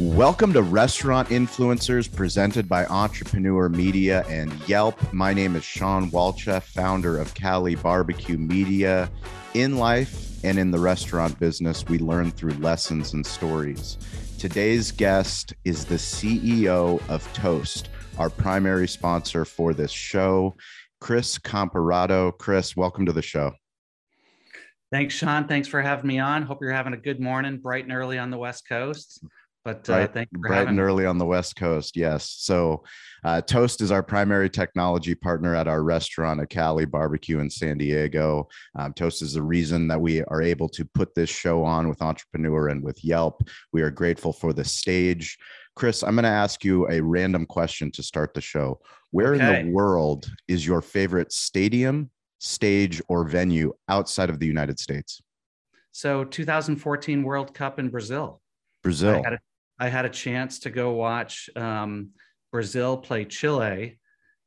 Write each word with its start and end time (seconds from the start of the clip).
Welcome 0.00 0.52
to 0.54 0.62
Restaurant 0.62 1.28
Influencers 1.28 2.12
presented 2.12 2.68
by 2.68 2.84
Entrepreneur 2.86 3.68
Media 3.68 4.24
and 4.28 4.52
Yelp. 4.68 5.12
My 5.12 5.32
name 5.32 5.54
is 5.54 5.62
Sean 5.62 6.10
Walchef, 6.10 6.64
founder 6.64 7.16
of 7.16 7.32
Cali 7.34 7.76
Barbecue 7.76 8.36
Media. 8.36 9.08
In 9.54 9.78
life 9.78 10.42
and 10.42 10.58
in 10.58 10.72
the 10.72 10.80
restaurant 10.80 11.38
business, 11.38 11.86
we 11.86 12.00
learn 12.00 12.32
through 12.32 12.54
lessons 12.54 13.12
and 13.12 13.24
stories. 13.24 13.96
Today's 14.36 14.90
guest 14.90 15.54
is 15.64 15.84
the 15.84 15.94
CEO 15.94 17.00
of 17.08 17.32
Toast, 17.32 17.88
our 18.18 18.30
primary 18.30 18.88
sponsor 18.88 19.44
for 19.44 19.74
this 19.74 19.92
show, 19.92 20.56
Chris 21.00 21.38
Comparato. 21.38 22.36
Chris, 22.36 22.74
welcome 22.74 23.06
to 23.06 23.12
the 23.12 23.22
show. 23.22 23.52
Thanks, 24.90 25.14
Sean. 25.14 25.46
Thanks 25.46 25.68
for 25.68 25.80
having 25.80 26.08
me 26.08 26.18
on. 26.18 26.42
Hope 26.42 26.58
you're 26.60 26.72
having 26.72 26.94
a 26.94 26.96
good 26.96 27.20
morning, 27.20 27.58
bright 27.58 27.84
and 27.84 27.92
early 27.92 28.18
on 28.18 28.30
the 28.30 28.38
West 28.38 28.68
Coast. 28.68 29.24
But 29.64 29.88
uh, 29.88 30.06
bright, 30.08 30.30
bright 30.30 30.68
and 30.68 30.78
early 30.78 31.06
on 31.06 31.16
the 31.16 31.24
West 31.24 31.56
Coast, 31.56 31.96
yes. 31.96 32.36
So, 32.38 32.84
uh, 33.24 33.40
Toast 33.40 33.80
is 33.80 33.90
our 33.90 34.02
primary 34.02 34.50
technology 34.50 35.14
partner 35.14 35.54
at 35.54 35.66
our 35.66 35.82
restaurant 35.82 36.42
at 36.42 36.50
Cali 36.50 36.84
Barbecue 36.84 37.38
in 37.38 37.48
San 37.48 37.78
Diego. 37.78 38.46
Um, 38.78 38.92
Toast 38.92 39.22
is 39.22 39.32
the 39.32 39.42
reason 39.42 39.88
that 39.88 39.98
we 39.98 40.22
are 40.24 40.42
able 40.42 40.68
to 40.68 40.84
put 40.84 41.14
this 41.14 41.30
show 41.30 41.64
on 41.64 41.88
with 41.88 42.02
Entrepreneur 42.02 42.68
and 42.68 42.82
with 42.82 43.02
Yelp. 43.02 43.42
We 43.72 43.80
are 43.80 43.90
grateful 43.90 44.34
for 44.34 44.52
the 44.52 44.64
stage. 44.64 45.38
Chris, 45.74 46.02
I'm 46.02 46.14
going 46.14 46.24
to 46.24 46.28
ask 46.28 46.62
you 46.62 46.86
a 46.90 47.00
random 47.00 47.46
question 47.46 47.90
to 47.92 48.02
start 48.02 48.34
the 48.34 48.42
show. 48.42 48.80
Where 49.12 49.34
okay. 49.34 49.60
in 49.60 49.66
the 49.66 49.72
world 49.72 50.30
is 50.46 50.66
your 50.66 50.82
favorite 50.82 51.32
stadium, 51.32 52.10
stage, 52.38 53.00
or 53.08 53.26
venue 53.26 53.72
outside 53.88 54.28
of 54.28 54.38
the 54.38 54.46
United 54.46 54.78
States? 54.78 55.22
So, 55.92 56.24
2014 56.24 57.22
World 57.22 57.54
Cup 57.54 57.78
in 57.78 57.88
Brazil. 57.88 58.42
Brazil. 58.82 59.14
I 59.14 59.30
had 59.30 59.32
a, 59.34 59.38
I 59.78 59.88
had 59.88 60.04
a 60.04 60.10
chance 60.10 60.60
to 60.60 60.70
go 60.70 60.92
watch 60.92 61.50
um, 61.56 62.10
Brazil 62.52 62.96
play 62.96 63.24
Chile, 63.24 63.98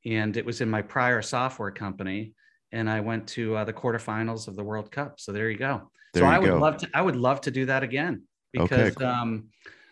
and 0.06 0.38
it 0.38 0.46
was 0.46 0.62
in 0.62 0.70
my 0.70 0.82
prior 0.82 1.22
software 1.22 1.72
company. 1.72 2.34
And 2.72 2.90
I 2.90 3.02
went 3.02 3.28
to 3.30 3.56
uh, 3.56 3.64
the 3.64 3.74
quarterfinals 3.74 4.48
of 4.48 4.56
the 4.56 4.64
World 4.64 4.92
Cup. 4.92 5.20
So 5.20 5.32
there 5.32 5.50
you 5.50 5.58
go. 5.58 5.90
There 6.14 6.24
so 6.24 6.28
I 6.28 6.40
would 6.40 6.48
go. 6.48 6.60
love 6.60 6.78
to. 6.78 6.90
I 6.94 7.02
would 7.02 7.16
love 7.16 7.42
to 7.42 7.52
do 7.52 7.66
that 7.66 7.84
again 7.84 8.24
because 8.54 8.92
okay, 8.92 8.96
cool. 8.96 9.08
um, 9.08 9.50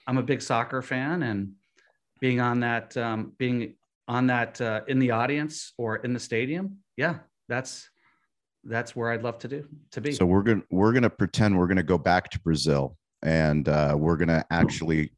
I'm 0.07 0.17
a 0.17 0.23
big 0.23 0.41
soccer 0.41 0.81
fan, 0.81 1.23
and 1.23 1.53
being 2.19 2.39
on 2.39 2.61
that, 2.61 2.95
um, 2.97 3.33
being 3.37 3.75
on 4.07 4.27
that 4.27 4.59
uh, 4.61 4.81
in 4.87 4.99
the 4.99 5.11
audience 5.11 5.73
or 5.77 5.97
in 5.97 6.13
the 6.13 6.19
stadium, 6.19 6.77
yeah, 6.97 7.19
that's 7.47 7.89
that's 8.63 8.95
where 8.95 9.11
I'd 9.11 9.23
love 9.23 9.39
to 9.39 9.47
do 9.47 9.67
to 9.91 10.01
be. 10.01 10.11
So 10.13 10.25
we're 10.25 10.43
gonna 10.43 10.63
we're 10.69 10.93
gonna 10.93 11.09
pretend 11.09 11.57
we're 11.57 11.67
gonna 11.67 11.83
go 11.83 11.97
back 11.97 12.29
to 12.31 12.39
Brazil, 12.39 12.97
and 13.21 13.67
uh, 13.69 13.95
we're 13.97 14.17
gonna 14.17 14.45
actually 14.51 15.11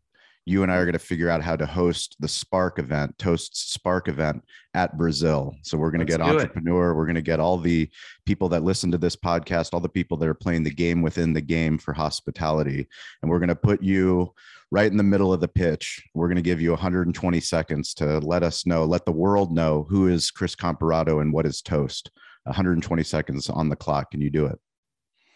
you 0.47 0.63
and 0.63 0.71
I 0.71 0.77
are 0.77 0.85
going 0.85 0.93
to 0.93 0.99
figure 0.99 1.29
out 1.29 1.43
how 1.43 1.57
to 1.57 1.65
host 1.65 2.15
the 2.21 2.27
Spark 2.27 2.79
event, 2.79 3.17
Toast's 3.17 3.73
Spark 3.73 4.07
event 4.07 4.45
at 4.73 4.97
Brazil. 4.97 5.53
So 5.61 5.77
we're 5.77 5.91
going 5.91 5.99
to 5.99 6.05
get 6.05 6.21
entrepreneur. 6.21 6.91
It. 6.91 6.95
We're 6.95 7.05
going 7.05 7.15
to 7.15 7.21
get 7.21 7.41
all 7.41 7.57
the 7.57 7.89
people 8.25 8.47
that 8.49 8.63
listen 8.63 8.89
to 8.91 8.97
this 8.97 9.17
podcast, 9.17 9.73
all 9.73 9.81
the 9.81 9.89
people 9.89 10.15
that 10.17 10.29
are 10.29 10.33
playing 10.33 10.63
the 10.63 10.71
game 10.71 11.01
within 11.01 11.33
the 11.33 11.41
game 11.41 11.77
for 11.77 11.93
hospitality, 11.93 12.87
and 13.21 13.29
we're 13.29 13.39
going 13.39 13.49
to 13.49 13.55
put 13.55 13.83
you 13.83 14.33
right 14.71 14.89
in 14.89 14.95
the 14.95 15.03
middle 15.03 15.33
of 15.33 15.41
the 15.41 15.49
pitch. 15.49 16.01
We're 16.13 16.29
going 16.29 16.37
to 16.37 16.41
give 16.41 16.61
you 16.61 16.71
120 16.71 17.41
seconds 17.41 17.93
to 17.95 18.19
let 18.19 18.41
us 18.41 18.65
know, 18.65 18.85
let 18.85 19.03
the 19.03 19.11
world 19.11 19.51
know 19.51 19.85
who 19.89 20.07
is 20.07 20.31
Chris 20.31 20.55
Comparato 20.55 21.21
and 21.21 21.33
what 21.33 21.45
is 21.45 21.61
Toast. 21.61 22.09
120 22.43 23.03
seconds 23.03 23.49
on 23.49 23.67
the 23.67 23.75
clock. 23.75 24.11
Can 24.11 24.21
you 24.21 24.29
do 24.29 24.45
it? 24.45 24.57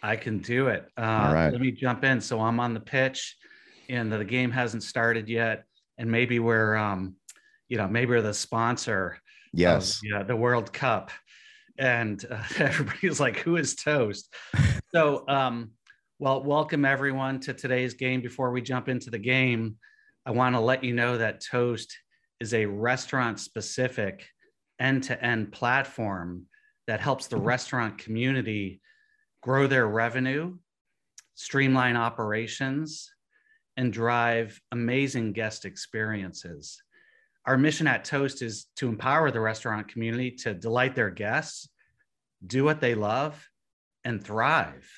I 0.01 0.15
can 0.15 0.39
do 0.39 0.67
it. 0.67 0.87
Uh, 0.97 1.01
all 1.01 1.33
right. 1.33 1.51
Let 1.51 1.59
me 1.59 1.71
jump 1.71 2.05
in. 2.05 2.21
So 2.21 2.39
I'm 2.39 2.61
on 2.61 2.73
the 2.73 2.79
pitch 2.79 3.35
and 3.91 4.11
the 4.11 4.23
game 4.23 4.51
hasn't 4.51 4.83
started 4.83 5.27
yet, 5.27 5.65
and 5.97 6.09
maybe 6.09 6.39
we're, 6.39 6.75
um, 6.75 7.15
you 7.67 7.77
know, 7.77 7.87
maybe 7.87 8.11
we're 8.11 8.21
the 8.21 8.33
sponsor. 8.33 9.17
Yes. 9.53 9.97
Of, 9.97 10.01
yeah, 10.03 10.23
the 10.23 10.35
World 10.35 10.71
Cup, 10.71 11.11
and 11.77 12.23
uh, 12.29 12.41
everybody's 12.57 13.19
like, 13.19 13.37
"Who 13.39 13.57
is 13.57 13.75
Toast?" 13.75 14.33
so, 14.95 15.27
um, 15.27 15.71
well, 16.19 16.43
welcome 16.43 16.85
everyone 16.85 17.39
to 17.41 17.53
today's 17.53 17.93
game. 17.93 18.21
Before 18.21 18.51
we 18.51 18.61
jump 18.61 18.87
into 18.87 19.09
the 19.09 19.19
game, 19.19 19.75
I 20.25 20.31
want 20.31 20.55
to 20.55 20.61
let 20.61 20.83
you 20.83 20.93
know 20.93 21.17
that 21.17 21.41
Toast 21.41 21.95
is 22.39 22.53
a 22.53 22.65
restaurant-specific 22.65 24.25
end-to-end 24.79 25.51
platform 25.51 26.47
that 26.87 26.99
helps 26.99 27.27
the 27.27 27.37
restaurant 27.37 27.97
community 27.97 28.81
grow 29.41 29.67
their 29.67 29.87
revenue, 29.87 30.55
streamline 31.35 31.95
operations, 31.95 33.11
and 33.77 33.93
drive 33.93 34.59
amazing 34.71 35.33
guest 35.33 35.65
experiences. 35.65 36.81
Our 37.45 37.57
mission 37.57 37.87
at 37.87 38.05
Toast 38.05 38.41
is 38.41 38.67
to 38.75 38.87
empower 38.87 39.31
the 39.31 39.39
restaurant 39.39 39.87
community 39.87 40.31
to 40.43 40.53
delight 40.53 40.95
their 40.95 41.09
guests, 41.09 41.69
do 42.45 42.63
what 42.63 42.81
they 42.81 42.95
love, 42.95 43.47
and 44.03 44.23
thrive. 44.23 44.89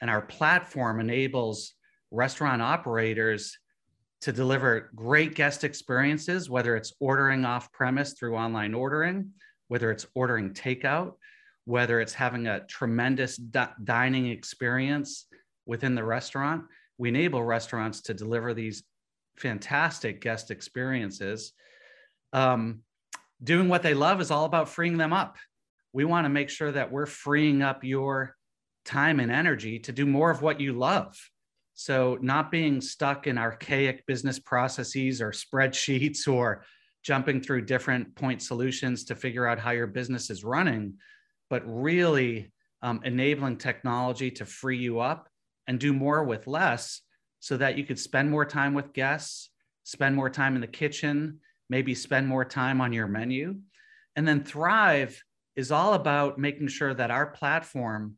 And 0.00 0.10
our 0.10 0.22
platform 0.22 1.00
enables 1.00 1.74
restaurant 2.10 2.62
operators 2.62 3.58
to 4.20 4.32
deliver 4.32 4.90
great 4.94 5.34
guest 5.34 5.64
experiences, 5.64 6.50
whether 6.50 6.76
it's 6.76 6.92
ordering 7.00 7.44
off 7.44 7.72
premise 7.72 8.12
through 8.12 8.36
online 8.36 8.74
ordering, 8.74 9.30
whether 9.68 9.90
it's 9.90 10.06
ordering 10.14 10.52
takeout, 10.54 11.14
whether 11.64 12.00
it's 12.00 12.14
having 12.14 12.46
a 12.46 12.64
tremendous 12.66 13.36
di- 13.36 13.72
dining 13.84 14.28
experience 14.28 15.26
within 15.66 15.94
the 15.94 16.04
restaurant 16.04 16.64
we 16.98 17.08
enable 17.08 17.42
restaurants 17.42 18.02
to 18.02 18.14
deliver 18.14 18.52
these 18.52 18.82
fantastic 19.36 20.20
guest 20.20 20.50
experiences. 20.50 21.52
Um, 22.32 22.80
doing 23.42 23.68
what 23.68 23.82
they 23.82 23.94
love 23.94 24.20
is 24.20 24.30
all 24.30 24.44
about 24.44 24.68
freeing 24.68 24.98
them 24.98 25.12
up. 25.12 25.36
We 25.92 26.04
want 26.04 26.24
to 26.24 26.28
make 26.28 26.50
sure 26.50 26.72
that 26.72 26.90
we're 26.90 27.06
freeing 27.06 27.62
up 27.62 27.84
your 27.84 28.36
time 28.84 29.20
and 29.20 29.30
energy 29.30 29.78
to 29.78 29.92
do 29.92 30.06
more 30.06 30.30
of 30.30 30.42
what 30.42 30.60
you 30.60 30.72
love. 30.72 31.16
So, 31.74 32.18
not 32.20 32.50
being 32.50 32.80
stuck 32.80 33.28
in 33.28 33.38
archaic 33.38 34.04
business 34.06 34.40
processes 34.40 35.22
or 35.22 35.30
spreadsheets 35.30 36.26
or 36.32 36.64
jumping 37.04 37.40
through 37.40 37.64
different 37.64 38.14
point 38.16 38.42
solutions 38.42 39.04
to 39.04 39.14
figure 39.14 39.46
out 39.46 39.60
how 39.60 39.70
your 39.70 39.86
business 39.86 40.30
is 40.30 40.42
running, 40.42 40.94
but 41.48 41.62
really 41.64 42.52
um, 42.82 43.00
enabling 43.04 43.58
technology 43.58 44.30
to 44.32 44.44
free 44.44 44.78
you 44.78 44.98
up 44.98 45.27
and 45.68 45.78
do 45.78 45.92
more 45.92 46.24
with 46.24 46.48
less 46.48 47.02
so 47.38 47.56
that 47.56 47.78
you 47.78 47.84
could 47.84 47.98
spend 47.98 48.28
more 48.28 48.44
time 48.44 48.74
with 48.74 48.92
guests, 48.92 49.50
spend 49.84 50.16
more 50.16 50.30
time 50.30 50.56
in 50.56 50.60
the 50.60 50.66
kitchen, 50.66 51.38
maybe 51.70 51.94
spend 51.94 52.26
more 52.26 52.44
time 52.44 52.80
on 52.80 52.92
your 52.92 53.06
menu. 53.06 53.54
And 54.16 54.26
then 54.26 54.42
Thrive 54.42 55.22
is 55.54 55.70
all 55.70 55.94
about 55.94 56.38
making 56.38 56.68
sure 56.68 56.94
that 56.94 57.10
our 57.10 57.26
platform 57.26 58.16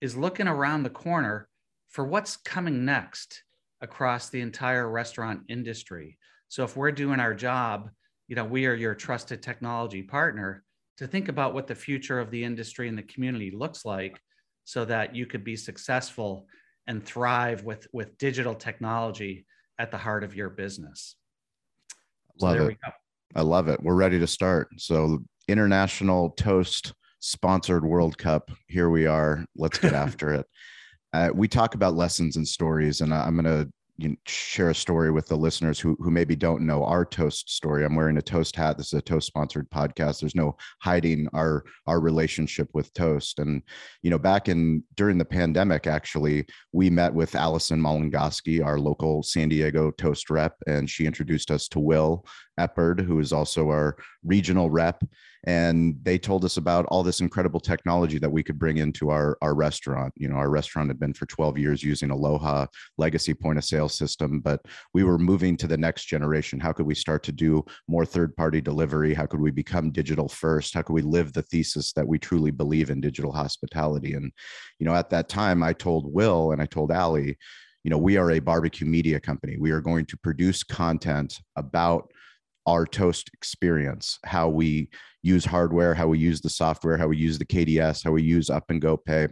is 0.00 0.16
looking 0.16 0.48
around 0.48 0.82
the 0.84 0.90
corner 0.90 1.48
for 1.88 2.04
what's 2.04 2.36
coming 2.36 2.84
next 2.84 3.42
across 3.82 4.30
the 4.30 4.40
entire 4.40 4.88
restaurant 4.88 5.42
industry. 5.48 6.16
So 6.48 6.64
if 6.64 6.76
we're 6.76 6.92
doing 6.92 7.20
our 7.20 7.34
job, 7.34 7.90
you 8.28 8.36
know, 8.36 8.44
we 8.44 8.66
are 8.66 8.74
your 8.74 8.94
trusted 8.94 9.42
technology 9.42 10.02
partner 10.02 10.64
to 10.98 11.06
think 11.06 11.28
about 11.28 11.52
what 11.52 11.66
the 11.66 11.74
future 11.74 12.20
of 12.20 12.30
the 12.30 12.44
industry 12.44 12.88
and 12.88 12.96
the 12.96 13.02
community 13.02 13.50
looks 13.50 13.84
like 13.84 14.20
so 14.64 14.84
that 14.84 15.16
you 15.16 15.26
could 15.26 15.44
be 15.44 15.56
successful 15.56 16.46
and 16.86 17.04
thrive 17.04 17.64
with 17.64 17.86
with 17.92 18.16
digital 18.18 18.54
technology 18.54 19.46
at 19.78 19.90
the 19.90 19.98
heart 19.98 20.24
of 20.24 20.34
your 20.34 20.50
business. 20.50 21.16
So 22.38 22.46
love 22.46 22.70
it. 22.70 22.78
I 23.34 23.42
love 23.42 23.68
it. 23.68 23.82
We're 23.82 23.94
ready 23.94 24.18
to 24.18 24.26
start. 24.26 24.68
So 24.78 25.20
international 25.48 26.30
toast 26.30 26.92
sponsored 27.20 27.84
World 27.84 28.18
Cup. 28.18 28.50
Here 28.68 28.90
we 28.90 29.06
are. 29.06 29.44
Let's 29.56 29.78
get 29.78 29.92
after 29.94 30.34
it. 30.34 30.46
Uh, 31.12 31.30
we 31.34 31.48
talk 31.48 31.74
about 31.74 31.94
lessons 31.94 32.36
and 32.36 32.46
stories, 32.46 33.00
and 33.00 33.12
I'm 33.12 33.36
going 33.36 33.44
to 33.44 33.70
you 33.98 34.08
know, 34.08 34.14
share 34.26 34.70
a 34.70 34.74
story 34.74 35.10
with 35.10 35.26
the 35.26 35.36
listeners 35.36 35.78
who 35.78 35.96
who 36.00 36.10
maybe 36.10 36.34
don't 36.34 36.66
know 36.66 36.84
our 36.84 37.04
toast 37.04 37.50
story. 37.50 37.84
I'm 37.84 37.94
wearing 37.94 38.16
a 38.16 38.22
toast 38.22 38.56
hat. 38.56 38.78
This 38.78 38.88
is 38.88 38.98
a 38.98 39.02
toast 39.02 39.26
sponsored 39.26 39.70
podcast. 39.70 40.20
There's 40.20 40.34
no 40.34 40.56
hiding 40.80 41.28
our 41.34 41.64
our 41.86 42.00
relationship 42.00 42.68
with 42.72 42.92
toast. 42.94 43.38
And 43.38 43.62
you 44.02 44.10
know, 44.10 44.18
back 44.18 44.48
in 44.48 44.82
during 44.94 45.18
the 45.18 45.24
pandemic, 45.24 45.86
actually, 45.86 46.46
we 46.72 46.90
met 46.90 47.12
with 47.12 47.34
Allison 47.34 47.80
Malingoski, 47.80 48.64
our 48.64 48.78
local 48.78 49.22
San 49.22 49.48
Diego 49.48 49.90
toast 49.90 50.30
rep, 50.30 50.56
and 50.66 50.88
she 50.88 51.06
introduced 51.06 51.50
us 51.50 51.68
to 51.68 51.78
Will 51.78 52.24
Eppard, 52.58 53.00
who 53.00 53.18
is 53.18 53.32
also 53.32 53.68
our 53.68 53.96
regional 54.24 54.70
rep 54.70 55.02
and 55.44 55.96
they 56.04 56.18
told 56.18 56.44
us 56.44 56.56
about 56.56 56.86
all 56.86 57.02
this 57.02 57.20
incredible 57.20 57.58
technology 57.58 58.18
that 58.18 58.30
we 58.30 58.42
could 58.42 58.58
bring 58.58 58.76
into 58.76 59.10
our 59.10 59.36
our 59.42 59.54
restaurant. 59.54 60.12
You 60.16 60.28
know 60.28 60.36
our 60.36 60.50
restaurant 60.50 60.88
had 60.88 61.00
been 61.00 61.14
for 61.14 61.26
12 61.26 61.58
years 61.58 61.82
using 61.82 62.10
aloha 62.10 62.66
legacy 62.96 63.34
point 63.34 63.58
of 63.58 63.64
sale 63.64 63.88
system 63.88 64.40
but 64.40 64.64
we 64.94 65.02
were 65.02 65.18
moving 65.18 65.56
to 65.56 65.66
the 65.66 65.76
next 65.76 66.04
generation. 66.04 66.60
How 66.60 66.72
could 66.72 66.86
we 66.86 66.94
start 66.94 67.22
to 67.24 67.32
do 67.32 67.64
more 67.88 68.06
third 68.06 68.36
party 68.36 68.60
delivery? 68.60 69.14
How 69.14 69.26
could 69.26 69.40
we 69.40 69.50
become 69.50 69.90
digital 69.90 70.28
first? 70.28 70.74
How 70.74 70.82
could 70.82 70.94
we 70.94 71.02
live 71.02 71.32
the 71.32 71.42
thesis 71.42 71.92
that 71.94 72.06
we 72.06 72.18
truly 72.18 72.50
believe 72.50 72.90
in 72.90 73.00
digital 73.00 73.32
hospitality? 73.32 74.14
And 74.14 74.32
you 74.78 74.86
know 74.86 74.94
at 74.94 75.10
that 75.10 75.28
time 75.28 75.62
i 75.62 75.72
told 75.72 76.12
will 76.12 76.52
and 76.52 76.62
i 76.62 76.66
told 76.66 76.92
ali 76.92 77.36
you 77.84 77.90
know, 77.90 77.98
we 77.98 78.16
are 78.16 78.30
a 78.30 78.38
barbecue 78.38 78.86
media 78.86 79.18
company. 79.18 79.56
We 79.58 79.72
are 79.72 79.80
going 79.80 80.06
to 80.06 80.16
produce 80.16 80.62
content 80.62 81.40
about 81.56 82.12
our 82.66 82.86
toast 82.86 83.30
experience, 83.34 84.18
how 84.24 84.48
we 84.48 84.88
use 85.22 85.44
hardware, 85.44 85.94
how 85.94 86.08
we 86.08 86.18
use 86.18 86.40
the 86.40 86.50
software, 86.50 86.96
how 86.96 87.08
we 87.08 87.16
use 87.16 87.38
the 87.38 87.44
KDS, 87.44 88.04
how 88.04 88.10
we 88.10 88.22
use 88.22 88.50
Up 88.50 88.70
and 88.70 88.80
Go 88.80 88.96
Pay. 88.96 89.28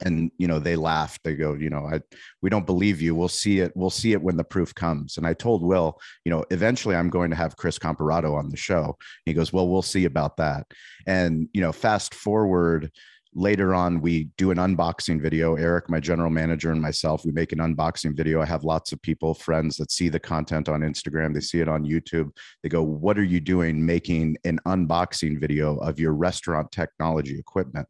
And 0.00 0.30
you 0.38 0.48
know, 0.48 0.58
they 0.58 0.76
laugh. 0.76 1.18
They 1.24 1.34
go, 1.34 1.52
you 1.52 1.68
know, 1.68 1.86
I 1.86 2.00
we 2.40 2.48
don't 2.48 2.64
believe 2.64 3.02
you. 3.02 3.14
We'll 3.14 3.28
see 3.28 3.60
it. 3.60 3.70
We'll 3.74 3.90
see 3.90 4.12
it 4.12 4.22
when 4.22 4.38
the 4.38 4.44
proof 4.44 4.74
comes. 4.74 5.18
And 5.18 5.26
I 5.26 5.34
told 5.34 5.62
Will, 5.62 6.00
you 6.24 6.30
know, 6.30 6.42
eventually 6.50 6.96
I'm 6.96 7.10
going 7.10 7.28
to 7.30 7.36
have 7.36 7.58
Chris 7.58 7.78
Comparato 7.78 8.34
on 8.34 8.48
the 8.48 8.56
show. 8.56 8.96
He 9.26 9.34
goes, 9.34 9.52
well, 9.52 9.68
we'll 9.68 9.82
see 9.82 10.06
about 10.06 10.38
that. 10.38 10.66
And 11.06 11.48
you 11.52 11.60
know, 11.60 11.70
fast 11.70 12.14
forward 12.14 12.90
later 13.34 13.74
on 13.74 14.00
we 14.00 14.24
do 14.36 14.50
an 14.50 14.58
unboxing 14.58 15.20
video. 15.20 15.56
Eric 15.56 15.90
my 15.90 16.00
general 16.00 16.30
manager 16.30 16.70
and 16.70 16.80
myself 16.80 17.24
we 17.24 17.32
make 17.32 17.52
an 17.52 17.58
unboxing 17.58 18.16
video. 18.16 18.40
I 18.40 18.46
have 18.46 18.64
lots 18.64 18.92
of 18.92 19.02
people 19.02 19.34
friends 19.34 19.76
that 19.76 19.90
see 19.90 20.08
the 20.08 20.20
content 20.20 20.68
on 20.68 20.80
instagram. 20.80 21.34
They 21.34 21.40
see 21.40 21.60
it 21.60 21.68
on 21.68 21.84
youtube. 21.84 22.30
They 22.62 22.68
go 22.68 22.82
what 22.82 23.18
are 23.18 23.24
you 23.24 23.40
doing 23.40 23.84
making 23.84 24.36
an 24.44 24.60
unboxing 24.66 25.40
video 25.40 25.76
of 25.78 25.98
your 25.98 26.12
restaurant 26.12 26.70
technology 26.70 27.38
equipment? 27.38 27.88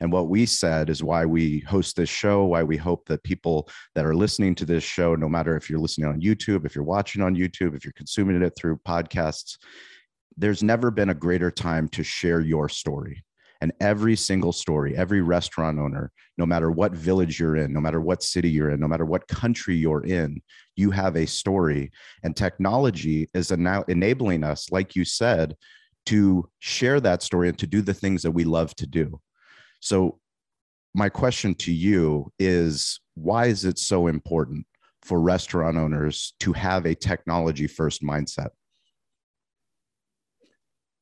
And 0.00 0.10
what 0.10 0.28
we 0.28 0.46
said 0.46 0.88
is 0.88 1.04
why 1.04 1.26
we 1.26 1.60
host 1.60 1.94
this 1.94 2.08
show, 2.08 2.44
why 2.46 2.62
we 2.62 2.78
hope 2.78 3.06
that 3.06 3.22
people 3.22 3.68
that 3.94 4.06
are 4.06 4.14
listening 4.14 4.54
to 4.56 4.64
this 4.64 4.82
show, 4.82 5.14
no 5.14 5.28
matter 5.28 5.56
if 5.56 5.68
you're 5.68 5.78
listening 5.78 6.08
on 6.08 6.22
YouTube, 6.22 6.64
if 6.64 6.74
you're 6.74 6.84
watching 6.84 7.20
on 7.20 7.36
YouTube, 7.36 7.76
if 7.76 7.84
you're 7.84 7.92
consuming 7.92 8.40
it 8.42 8.54
through 8.56 8.78
podcasts, 8.78 9.58
there's 10.38 10.62
never 10.62 10.90
been 10.90 11.10
a 11.10 11.14
greater 11.14 11.50
time 11.50 11.86
to 11.88 12.02
share 12.02 12.40
your 12.40 12.68
story. 12.68 13.22
And 13.60 13.72
every 13.80 14.16
single 14.16 14.52
story, 14.52 14.96
every 14.96 15.20
restaurant 15.20 15.78
owner, 15.78 16.12
no 16.38 16.46
matter 16.46 16.70
what 16.70 16.92
village 16.92 17.38
you're 17.38 17.56
in, 17.56 17.72
no 17.72 17.80
matter 17.80 18.00
what 18.00 18.22
city 18.22 18.48
you're 18.48 18.70
in, 18.70 18.80
no 18.80 18.88
matter 18.88 19.04
what 19.04 19.28
country 19.28 19.76
you're 19.76 20.04
in, 20.04 20.40
you 20.76 20.90
have 20.90 21.16
a 21.16 21.26
story. 21.26 21.90
And 22.22 22.34
technology 22.34 23.28
is 23.34 23.50
now 23.50 23.82
enabling 23.88 24.44
us, 24.44 24.70
like 24.70 24.96
you 24.96 25.04
said, 25.04 25.56
to 26.06 26.48
share 26.58 27.00
that 27.00 27.22
story 27.22 27.48
and 27.48 27.58
to 27.58 27.66
do 27.66 27.82
the 27.82 27.94
things 27.94 28.22
that 28.22 28.30
we 28.30 28.44
love 28.44 28.74
to 28.76 28.86
do. 28.86 29.20
So, 29.80 30.18
my 30.92 31.08
question 31.08 31.54
to 31.54 31.72
you 31.72 32.32
is 32.38 32.98
why 33.14 33.46
is 33.46 33.64
it 33.64 33.78
so 33.78 34.08
important 34.08 34.66
for 35.02 35.20
restaurant 35.20 35.76
owners 35.76 36.34
to 36.40 36.52
have 36.52 36.84
a 36.84 36.96
technology 36.96 37.68
first 37.68 38.02
mindset? 38.02 38.48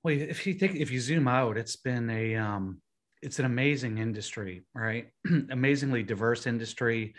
Well, 0.08 0.18
if 0.18 0.46
you 0.46 0.54
think 0.54 0.76
if 0.76 0.90
you 0.90 1.00
zoom 1.00 1.28
out, 1.28 1.58
it's 1.58 1.76
been 1.76 2.08
a 2.08 2.34
um, 2.34 2.80
it's 3.20 3.40
an 3.40 3.44
amazing 3.44 3.98
industry, 3.98 4.62
right? 4.74 5.08
Amazingly 5.50 6.02
diverse 6.02 6.46
industry. 6.46 7.14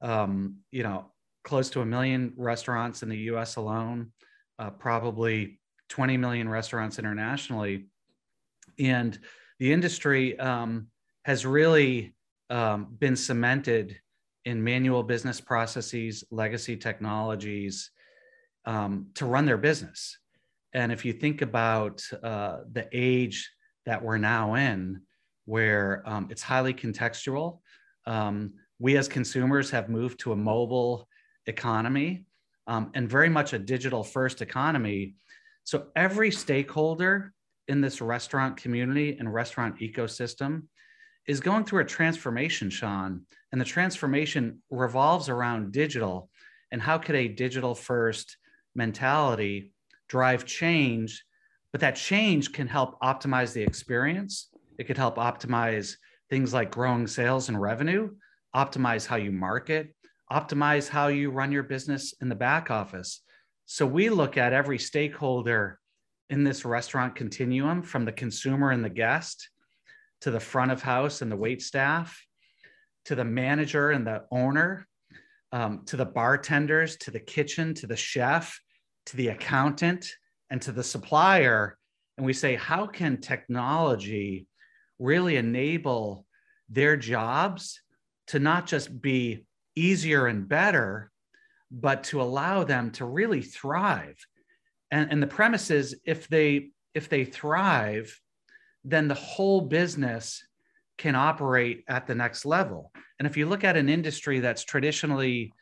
Um, 0.00 0.58
you 0.70 0.84
know, 0.84 1.06
close 1.42 1.70
to 1.70 1.80
a 1.80 1.84
million 1.84 2.32
restaurants 2.36 3.02
in 3.02 3.08
the 3.08 3.16
U.S. 3.32 3.56
alone, 3.56 4.12
uh, 4.60 4.70
probably 4.70 5.58
20 5.88 6.18
million 6.18 6.48
restaurants 6.48 7.00
internationally, 7.00 7.88
and 8.78 9.18
the 9.58 9.72
industry 9.72 10.38
um, 10.38 10.86
has 11.24 11.44
really 11.44 12.14
um, 12.48 12.94
been 12.96 13.16
cemented 13.16 13.98
in 14.44 14.62
manual 14.62 15.02
business 15.02 15.40
processes, 15.40 16.22
legacy 16.30 16.76
technologies 16.76 17.90
um, 18.66 19.08
to 19.16 19.26
run 19.26 19.46
their 19.46 19.58
business. 19.58 20.19
And 20.72 20.92
if 20.92 21.04
you 21.04 21.12
think 21.12 21.42
about 21.42 22.02
uh, 22.22 22.58
the 22.70 22.88
age 22.92 23.50
that 23.86 24.02
we're 24.02 24.18
now 24.18 24.54
in, 24.54 25.02
where 25.46 26.02
um, 26.06 26.28
it's 26.30 26.42
highly 26.42 26.72
contextual, 26.72 27.60
um, 28.06 28.52
we 28.78 28.96
as 28.96 29.08
consumers 29.08 29.70
have 29.70 29.88
moved 29.88 30.20
to 30.20 30.32
a 30.32 30.36
mobile 30.36 31.08
economy 31.46 32.24
um, 32.66 32.90
and 32.94 33.10
very 33.10 33.28
much 33.28 33.52
a 33.52 33.58
digital 33.58 34.04
first 34.04 34.42
economy. 34.42 35.14
So 35.64 35.88
every 35.96 36.30
stakeholder 36.30 37.32
in 37.68 37.80
this 37.80 38.00
restaurant 38.00 38.56
community 38.56 39.16
and 39.18 39.32
restaurant 39.32 39.78
ecosystem 39.80 40.62
is 41.26 41.40
going 41.40 41.64
through 41.64 41.80
a 41.80 41.84
transformation, 41.84 42.70
Sean. 42.70 43.22
And 43.52 43.60
the 43.60 43.64
transformation 43.64 44.62
revolves 44.70 45.28
around 45.28 45.72
digital. 45.72 46.30
And 46.72 46.80
how 46.80 46.98
could 46.98 47.16
a 47.16 47.28
digital 47.28 47.74
first 47.74 48.36
mentality 48.74 49.72
drive 50.10 50.44
change, 50.44 51.24
but 51.72 51.80
that 51.80 51.94
change 51.94 52.52
can 52.52 52.66
help 52.66 53.00
optimize 53.00 53.52
the 53.54 53.62
experience. 53.62 54.50
It 54.76 54.84
could 54.84 54.98
help 54.98 55.16
optimize 55.16 55.94
things 56.28 56.52
like 56.52 56.72
growing 56.72 57.06
sales 57.06 57.48
and 57.48 57.60
revenue, 57.60 58.10
optimize 58.54 59.06
how 59.06 59.16
you 59.16 59.30
market, 59.30 59.94
optimize 60.30 60.88
how 60.88 61.06
you 61.06 61.30
run 61.30 61.52
your 61.52 61.62
business 61.62 62.12
in 62.20 62.28
the 62.28 62.34
back 62.34 62.70
office. 62.72 63.22
So 63.66 63.86
we 63.86 64.10
look 64.10 64.36
at 64.36 64.52
every 64.52 64.78
stakeholder 64.78 65.78
in 66.28 66.42
this 66.42 66.64
restaurant 66.64 67.14
continuum 67.14 67.82
from 67.82 68.04
the 68.04 68.12
consumer 68.12 68.72
and 68.72 68.84
the 68.84 68.90
guest 68.90 69.48
to 70.22 70.32
the 70.32 70.40
front 70.40 70.72
of 70.72 70.82
house 70.82 71.22
and 71.22 71.30
the 71.30 71.36
wait 71.36 71.62
staff 71.62 72.20
to 73.04 73.14
the 73.14 73.24
manager 73.24 73.90
and 73.90 74.04
the 74.04 74.24
owner 74.32 74.86
um, 75.52 75.82
to 75.86 75.96
the 75.96 76.04
bartenders 76.04 76.96
to 76.96 77.12
the 77.12 77.20
kitchen 77.20 77.74
to 77.74 77.86
the 77.86 77.96
chef 77.96 78.60
to 79.06 79.16
the 79.16 79.28
accountant 79.28 80.10
and 80.50 80.60
to 80.62 80.72
the 80.72 80.84
supplier 80.84 81.76
and 82.16 82.26
we 82.26 82.32
say 82.32 82.54
how 82.54 82.86
can 82.86 83.20
technology 83.20 84.46
really 84.98 85.36
enable 85.36 86.26
their 86.68 86.96
jobs 86.96 87.80
to 88.26 88.38
not 88.38 88.66
just 88.66 89.00
be 89.00 89.44
easier 89.74 90.26
and 90.26 90.48
better 90.48 91.10
but 91.70 92.04
to 92.04 92.20
allow 92.20 92.64
them 92.64 92.90
to 92.90 93.04
really 93.04 93.42
thrive? 93.42 94.16
And, 94.90 95.10
and 95.10 95.22
the 95.22 95.26
premise 95.26 95.70
is 95.70 95.98
if 96.04 96.28
they 96.28 96.70
if 96.94 97.08
they 97.08 97.24
thrive 97.24 98.20
then 98.84 99.08
the 99.08 99.14
whole 99.14 99.60
business 99.60 100.42
can 100.98 101.14
operate 101.14 101.84
at 101.88 102.06
the 102.06 102.14
next 102.14 102.44
level. 102.44 102.92
And 103.18 103.26
if 103.26 103.36
you 103.36 103.46
look 103.46 103.64
at 103.64 103.76
an 103.76 103.88
industry 103.88 104.40
that's 104.40 104.64
traditionally 104.64 105.52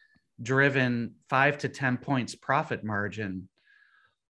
driven 0.43 1.15
five 1.29 1.59
to 1.59 1.69
10 1.69 1.99
points 1.99 2.35
profit 2.35 2.85
margin. 2.85 3.49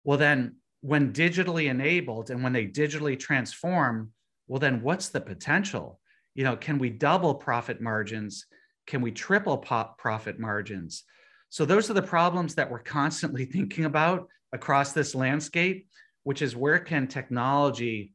Well, 0.04 0.18
then 0.18 0.56
when 0.80 1.12
digitally 1.12 1.68
enabled 1.68 2.30
and 2.30 2.42
when 2.42 2.52
they 2.52 2.66
digitally 2.66 3.18
transform, 3.18 4.12
well, 4.46 4.60
then 4.60 4.82
what's 4.82 5.08
the 5.08 5.20
potential? 5.20 6.00
You 6.34 6.44
know, 6.44 6.56
can 6.56 6.78
we 6.78 6.90
double 6.90 7.34
profit 7.34 7.80
margins? 7.80 8.46
Can 8.86 9.02
we 9.02 9.12
triple 9.12 9.58
profit 9.58 10.38
margins? 10.38 11.04
So 11.50 11.64
those 11.64 11.90
are 11.90 11.94
the 11.94 12.02
problems 12.02 12.54
that 12.54 12.70
we're 12.70 12.78
constantly 12.78 13.44
thinking 13.46 13.84
about 13.84 14.28
across 14.52 14.92
this 14.92 15.14
landscape, 15.14 15.88
which 16.22 16.42
is 16.42 16.56
where 16.56 16.78
can 16.78 17.06
technology 17.06 18.12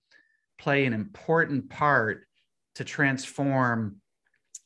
play 0.58 0.86
an 0.86 0.94
important 0.94 1.70
part 1.70 2.26
to 2.76 2.84
transform 2.84 3.98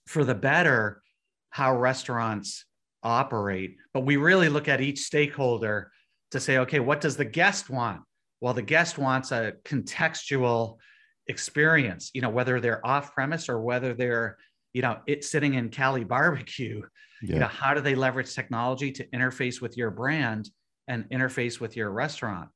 for 0.05 0.23
the 0.23 0.35
better 0.35 1.01
how 1.49 1.77
restaurants 1.77 2.65
operate. 3.03 3.77
But 3.93 4.01
we 4.05 4.17
really 4.17 4.49
look 4.49 4.67
at 4.67 4.81
each 4.81 4.99
stakeholder 4.99 5.91
to 6.31 6.39
say, 6.39 6.57
okay, 6.59 6.79
what 6.79 7.01
does 7.01 7.17
the 7.17 7.25
guest 7.25 7.69
want? 7.69 8.01
Well, 8.41 8.53
the 8.53 8.61
guest 8.61 8.97
wants 8.97 9.31
a 9.31 9.53
contextual 9.63 10.77
experience, 11.27 12.11
you 12.13 12.21
know, 12.21 12.29
whether 12.29 12.59
they're 12.59 12.85
off 12.85 13.13
premise 13.13 13.49
or 13.49 13.61
whether 13.61 13.93
they're, 13.93 14.37
you 14.73 14.81
know, 14.81 14.99
it 15.07 15.23
sitting 15.23 15.55
in 15.55 15.69
Cali 15.69 16.03
barbecue, 16.03 16.81
yeah. 17.21 17.33
you 17.33 17.39
know, 17.39 17.47
how 17.47 17.73
do 17.73 17.81
they 17.81 17.95
leverage 17.95 18.33
technology 18.33 18.91
to 18.91 19.07
interface 19.07 19.61
with 19.61 19.77
your 19.77 19.91
brand 19.91 20.49
and 20.87 21.05
interface 21.09 21.59
with 21.59 21.75
your 21.75 21.91
restaurant? 21.91 22.49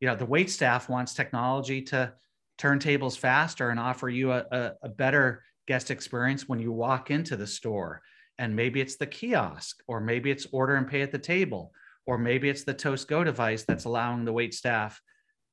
You 0.00 0.08
know, 0.08 0.16
the 0.16 0.26
wait 0.26 0.50
staff 0.50 0.88
wants 0.88 1.14
technology 1.14 1.82
to 1.82 2.12
turn 2.56 2.78
tables 2.78 3.16
faster 3.16 3.70
and 3.70 3.78
offer 3.78 4.08
you 4.08 4.32
a, 4.32 4.44
a, 4.50 4.72
a 4.82 4.88
better 4.88 5.44
guest 5.66 5.90
experience 5.90 6.48
when 6.48 6.58
you 6.58 6.72
walk 6.72 7.10
into 7.10 7.36
the 7.36 7.46
store 7.46 8.02
and 8.38 8.54
maybe 8.54 8.80
it's 8.80 8.96
the 8.96 9.06
kiosk 9.06 9.82
or 9.86 10.00
maybe 10.00 10.30
it's 10.30 10.46
order 10.52 10.76
and 10.76 10.88
pay 10.88 11.02
at 11.02 11.12
the 11.12 11.18
table 11.18 11.72
or 12.06 12.16
maybe 12.16 12.48
it's 12.48 12.64
the 12.64 12.74
toast 12.74 13.08
go 13.08 13.22
device 13.24 13.64
that's 13.64 13.84
allowing 13.84 14.24
the 14.24 14.32
wait 14.32 14.54
staff 14.54 15.00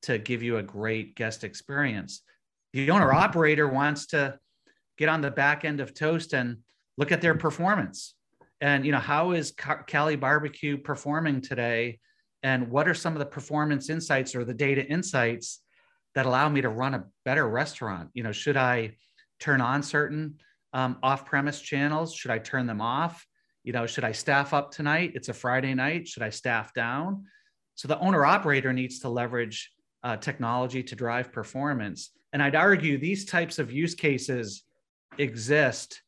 to 0.04 0.18
give 0.18 0.44
you 0.44 0.58
a 0.58 0.64
great 0.64 1.16
guest 1.16 1.44
experience. 1.44 2.22
The 2.74 2.92
owner 2.92 3.12
operator 3.12 3.68
wants 3.68 4.06
to 4.08 4.40
get 4.98 5.10
on 5.10 5.22
the 5.22 5.32
back 5.32 5.66
end 5.66 5.80
of 5.80 5.94
toast 5.94 6.34
and 6.34 6.58
look 6.98 7.12
at 7.12 7.22
their 7.22 7.36
performance. 7.36 8.14
And 8.62 8.86
you 8.86 8.92
know 8.92 9.00
how 9.00 9.32
is 9.32 9.52
cali 9.52 10.16
barbecue 10.16 10.78
performing 10.78 11.42
today? 11.42 12.00
And 12.44 12.70
what 12.70 12.88
are 12.88 12.94
some 12.94 13.14
of 13.14 13.20
the 13.20 13.26
performance 13.26 13.90
insights 13.90 14.36
or 14.36 14.46
the 14.46 14.54
data 14.54 14.86
insights 14.86 15.62
that 16.14 16.26
allow 16.26 16.48
me 16.48 16.62
to 16.62 16.70
run 16.70 16.94
a 16.94 17.06
better 17.26 17.48
restaurant? 17.48 18.12
You 18.14 18.24
know 18.24 18.32
should 18.32 18.58
i 18.58 18.96
turn 19.40 19.60
on 19.60 19.84
certain 19.84 20.36
um, 20.76 20.98
off-premise 21.02 21.62
channels. 21.62 22.14
Should 22.14 22.32
i 22.32 22.38
turn 22.38 22.68
them 22.68 22.82
off? 22.82 23.26
You 23.64 23.74
know 23.74 23.88
should 23.88 24.04
i 24.04 24.12
staff 24.12 24.54
up 24.54 24.72
tonight? 24.72 25.14
It's 25.16 25.30
a 25.30 25.34
friday 25.34 25.74
night. 25.74 26.08
Should 26.08 26.22
i 26.22 26.30
staff 26.30 26.74
down? 26.74 27.24
So 27.74 27.88
the 27.88 27.98
owner 28.00 28.26
operator 28.26 28.72
needs 28.74 29.00
to 29.00 29.10
leverage 29.10 29.72
uh, 30.04 30.18
technology 30.18 30.84
to 30.84 30.96
drive 30.96 31.32
performance. 31.32 32.12
And 32.34 32.44
i'd 32.44 32.56
argue 32.56 32.98
these 32.98 33.26
types 33.26 33.58
of 33.58 33.72
use 33.72 33.96
cases 33.96 34.64
exist 35.18 36.02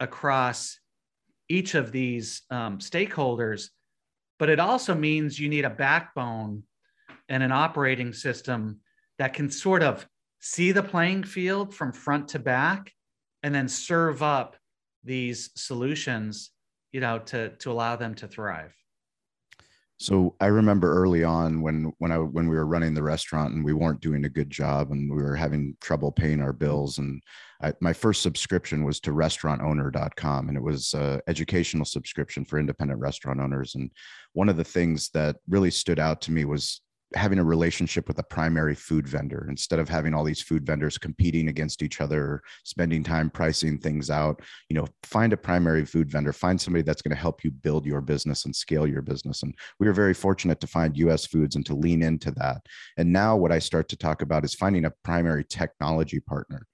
across 0.00 0.80
each 1.50 1.74
of 1.74 1.92
these 1.92 2.42
um, 2.50 2.78
stakeholders, 2.78 3.68
but 4.38 4.48
it 4.48 4.58
also 4.58 4.94
means 4.94 5.38
you 5.38 5.50
need 5.50 5.66
a 5.66 5.70
backbone 5.70 6.62
and 7.28 7.42
an 7.42 7.52
operating 7.52 8.14
system 8.14 8.80
that 9.18 9.34
can 9.34 9.50
sort 9.50 9.82
of 9.82 10.08
see 10.40 10.72
the 10.72 10.82
playing 10.82 11.24
field 11.24 11.74
from 11.74 11.92
front 11.92 12.28
to 12.28 12.38
back 12.38 12.90
and 13.44 13.54
then 13.54 13.68
serve 13.68 14.22
up 14.22 14.56
these 15.04 15.50
solutions 15.54 16.50
you 16.94 17.00
know 17.00 17.18
to 17.18 17.50
to 17.56 17.70
allow 17.70 17.94
them 17.94 18.14
to 18.14 18.26
thrive. 18.26 18.74
So 19.98 20.34
I 20.40 20.46
remember 20.46 20.92
early 20.92 21.22
on 21.24 21.60
when 21.60 21.92
when 21.98 22.10
I 22.10 22.18
when 22.18 22.48
we 22.48 22.56
were 22.56 22.66
running 22.66 22.94
the 22.94 23.02
restaurant 23.02 23.54
and 23.54 23.64
we 23.64 23.72
weren't 23.72 24.00
doing 24.00 24.24
a 24.24 24.28
good 24.28 24.48
job 24.48 24.90
and 24.90 25.10
we 25.10 25.22
were 25.22 25.36
having 25.36 25.76
trouble 25.80 26.10
paying 26.10 26.40
our 26.40 26.52
bills. 26.52 26.98
And 26.98 27.22
I, 27.62 27.72
my 27.80 27.92
first 27.92 28.22
subscription 28.22 28.84
was 28.84 29.00
to 29.00 29.12
restaurantowner.com 29.12 30.48
and 30.48 30.56
it 30.56 30.62
was 30.62 30.94
a 30.94 31.20
educational 31.28 31.84
subscription 31.84 32.44
for 32.44 32.58
independent 32.58 33.00
restaurant 33.00 33.40
owners. 33.40 33.74
And 33.74 33.90
one 34.32 34.48
of 34.48 34.56
the 34.56 34.64
things 34.64 35.10
that 35.10 35.36
really 35.48 35.70
stood 35.70 36.00
out 36.00 36.20
to 36.22 36.32
me 36.32 36.44
was 36.44 36.80
having 37.14 37.38
a 37.38 37.44
relationship 37.44 38.08
with 38.08 38.18
a 38.18 38.22
primary 38.22 38.74
food 38.74 39.06
vendor 39.06 39.46
instead 39.48 39.78
of 39.78 39.88
having 39.88 40.14
all 40.14 40.24
these 40.24 40.42
food 40.42 40.66
vendors 40.66 40.98
competing 40.98 41.48
against 41.48 41.82
each 41.82 42.00
other 42.00 42.42
spending 42.64 43.02
time 43.02 43.30
pricing 43.30 43.78
things 43.78 44.10
out. 44.10 44.40
You 44.68 44.76
know 44.76 44.86
find 45.02 45.32
a 45.32 45.36
primary 45.36 45.84
food 45.84 46.10
vendor 46.10 46.32
find 46.32 46.60
somebody 46.60 46.82
that's 46.82 47.02
going 47.02 47.14
to 47.14 47.20
help 47.20 47.44
you 47.44 47.50
build 47.50 47.86
your 47.86 48.00
business 48.00 48.44
and 48.44 48.54
scale 48.54 48.86
your 48.86 49.02
business. 49.02 49.42
And 49.42 49.54
we 49.78 49.86
were 49.86 49.92
very 49.92 50.14
fortunate 50.14 50.60
to 50.60 50.66
find 50.66 50.96
us 50.96 51.26
foods 51.26 51.56
and 51.56 51.64
to 51.66 51.74
lean 51.74 52.02
into 52.02 52.30
that. 52.32 52.62
And 52.96 53.12
now 53.12 53.36
what 53.36 53.52
i 53.52 53.58
start 53.58 53.88
to 53.88 53.96
talk 53.96 54.22
about 54.22 54.44
is 54.44 54.54
finding 54.54 54.84
a 54.84 54.92
primary 55.02 55.44
technology 55.44 56.20
partner 56.20 56.66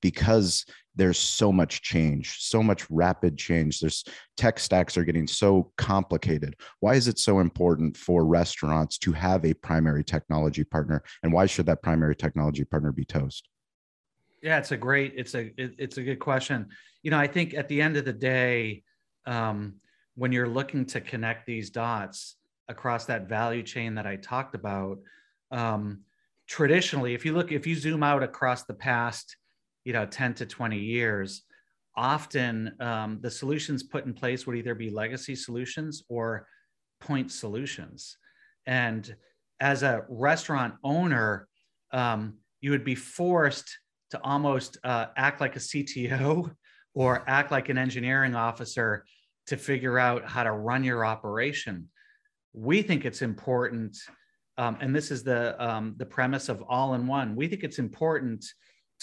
because 0.00 0.66
there's 0.96 1.18
so 1.18 1.52
much 1.52 1.82
change, 1.82 2.36
so 2.40 2.62
much 2.62 2.88
rapid 2.90 3.36
change. 3.36 3.80
There's 3.80 4.04
tech 4.36 4.58
stacks 4.58 4.96
are 4.96 5.04
getting 5.04 5.26
so 5.26 5.72
complicated. 5.76 6.56
Why 6.80 6.94
is 6.94 7.08
it 7.08 7.18
so 7.18 7.40
important 7.40 7.96
for 7.96 8.24
restaurants 8.24 8.98
to 8.98 9.12
have 9.12 9.44
a 9.44 9.54
primary 9.54 10.04
technology 10.04 10.64
partner, 10.64 11.02
and 11.22 11.32
why 11.32 11.46
should 11.46 11.66
that 11.66 11.82
primary 11.82 12.14
technology 12.14 12.64
partner 12.64 12.92
be 12.92 13.04
Toast? 13.04 13.48
Yeah, 14.42 14.58
it's 14.58 14.72
a 14.72 14.76
great, 14.76 15.14
it's 15.16 15.34
a, 15.34 15.52
it, 15.56 15.74
it's 15.78 15.96
a 15.96 16.02
good 16.02 16.18
question. 16.18 16.68
You 17.02 17.10
know, 17.10 17.18
I 17.18 17.26
think 17.26 17.54
at 17.54 17.68
the 17.68 17.80
end 17.80 17.96
of 17.96 18.04
the 18.04 18.12
day, 18.12 18.82
um, 19.26 19.76
when 20.16 20.32
you're 20.32 20.48
looking 20.48 20.84
to 20.86 21.00
connect 21.00 21.46
these 21.46 21.70
dots 21.70 22.36
across 22.68 23.06
that 23.06 23.28
value 23.28 23.62
chain 23.62 23.94
that 23.94 24.06
I 24.06 24.16
talked 24.16 24.54
about, 24.54 24.98
um, 25.50 26.00
traditionally, 26.46 27.14
if 27.14 27.24
you 27.24 27.32
look, 27.32 27.52
if 27.52 27.66
you 27.66 27.74
zoom 27.74 28.02
out 28.02 28.22
across 28.22 28.64
the 28.64 28.74
past 28.74 29.36
you 29.84 29.92
know 29.92 30.06
10 30.06 30.34
to 30.34 30.46
20 30.46 30.78
years 30.78 31.42
often 31.96 32.74
um, 32.80 33.18
the 33.20 33.30
solutions 33.30 33.82
put 33.82 34.04
in 34.04 34.12
place 34.12 34.46
would 34.46 34.56
either 34.56 34.74
be 34.74 34.90
legacy 34.90 35.36
solutions 35.36 36.02
or 36.08 36.46
point 37.00 37.30
solutions. 37.30 38.16
And 38.66 39.14
as 39.60 39.82
a 39.82 40.04
restaurant 40.08 40.74
owner 40.82 41.48
um, 41.92 42.38
you 42.60 42.70
would 42.70 42.84
be 42.84 42.94
forced 42.94 43.78
to 44.10 44.20
almost 44.22 44.78
uh, 44.84 45.06
act 45.16 45.40
like 45.40 45.56
a 45.56 45.60
cto 45.60 46.50
or 46.94 47.24
act 47.28 47.50
like 47.50 47.68
an 47.68 47.78
engineering 47.78 48.34
officer 48.34 49.04
to 49.46 49.56
figure 49.56 49.98
out 49.98 50.24
how 50.24 50.42
to 50.42 50.52
run 50.52 50.82
your 50.82 51.04
operation. 51.04 51.88
We 52.52 52.82
think 52.82 53.04
it's 53.04 53.22
important 53.22 53.96
um, 54.56 54.78
and 54.80 54.94
this 54.94 55.10
is 55.10 55.24
the 55.24 55.62
um, 55.62 55.94
the 55.98 56.06
premise 56.06 56.48
of 56.48 56.62
all 56.68 56.94
in 56.94 57.06
one. 57.08 57.34
We 57.34 57.48
think 57.48 57.64
it's 57.64 57.80
important 57.80 58.44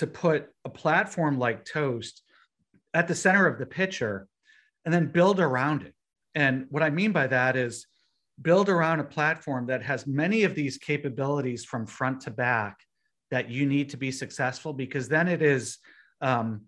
to 0.01 0.07
put 0.07 0.49
a 0.65 0.69
platform 0.69 1.37
like 1.37 1.63
Toast 1.63 2.23
at 2.95 3.07
the 3.07 3.13
center 3.13 3.45
of 3.45 3.59
the 3.59 3.67
picture 3.67 4.27
and 4.83 4.91
then 4.91 5.11
build 5.11 5.39
around 5.39 5.83
it. 5.83 5.93
And 6.33 6.65
what 6.71 6.81
I 6.81 6.89
mean 6.89 7.11
by 7.11 7.27
that 7.27 7.55
is 7.55 7.85
build 8.41 8.67
around 8.67 8.99
a 8.99 9.03
platform 9.03 9.67
that 9.67 9.83
has 9.83 10.07
many 10.07 10.43
of 10.43 10.55
these 10.55 10.79
capabilities 10.79 11.63
from 11.63 11.85
front 11.85 12.21
to 12.21 12.31
back 12.31 12.77
that 13.29 13.51
you 13.51 13.67
need 13.67 13.91
to 13.91 13.97
be 13.97 14.11
successful 14.11 14.73
because 14.73 15.07
then 15.07 15.27
it 15.27 15.43
is 15.43 15.77
um, 16.21 16.61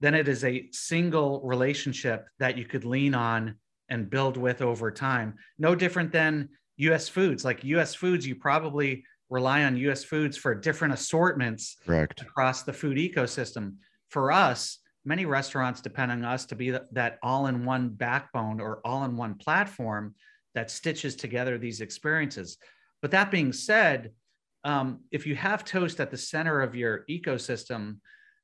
then 0.00 0.16
it 0.16 0.26
is 0.26 0.42
a 0.42 0.68
single 0.72 1.40
relationship 1.44 2.26
that 2.40 2.58
you 2.58 2.64
could 2.64 2.84
lean 2.84 3.14
on 3.14 3.54
and 3.88 4.10
build 4.10 4.36
with 4.36 4.62
over 4.62 4.90
time 4.90 5.36
no 5.58 5.76
different 5.76 6.10
than 6.10 6.48
us 6.78 7.08
foods 7.08 7.44
like 7.44 7.62
us 7.62 7.94
foods 7.94 8.26
you 8.26 8.34
probably 8.34 9.04
rely 9.30 9.64
on 9.64 9.76
US 9.76 10.04
foods 10.04 10.36
for 10.36 10.54
different 10.54 10.92
assortments 10.92 11.76
Correct. 11.86 12.20
across 12.20 12.64
the 12.64 12.72
food 12.72 12.98
ecosystem. 12.98 13.76
For 14.08 14.32
us, 14.32 14.78
many 15.04 15.24
restaurants 15.24 15.80
depend 15.80 16.12
on 16.12 16.24
us 16.24 16.44
to 16.46 16.56
be 16.56 16.76
that 16.92 17.18
all 17.22 17.46
in 17.46 17.64
one 17.64 17.90
backbone 17.90 18.60
or 18.60 18.80
all 18.84 19.04
in 19.04 19.16
one 19.16 19.36
platform 19.36 20.14
that 20.54 20.70
stitches 20.70 21.14
together 21.14 21.56
these 21.56 21.80
experiences. 21.80 22.58
But 23.00 23.12
that 23.12 23.30
being 23.30 23.52
said, 23.52 24.10
um, 24.64 25.00
if 25.10 25.26
you 25.26 25.36
have 25.36 25.64
Toast 25.64 26.00
at 26.00 26.10
the 26.10 26.18
center 26.18 26.60
of 26.60 26.74
your 26.74 27.04
ecosystem, 27.08 27.98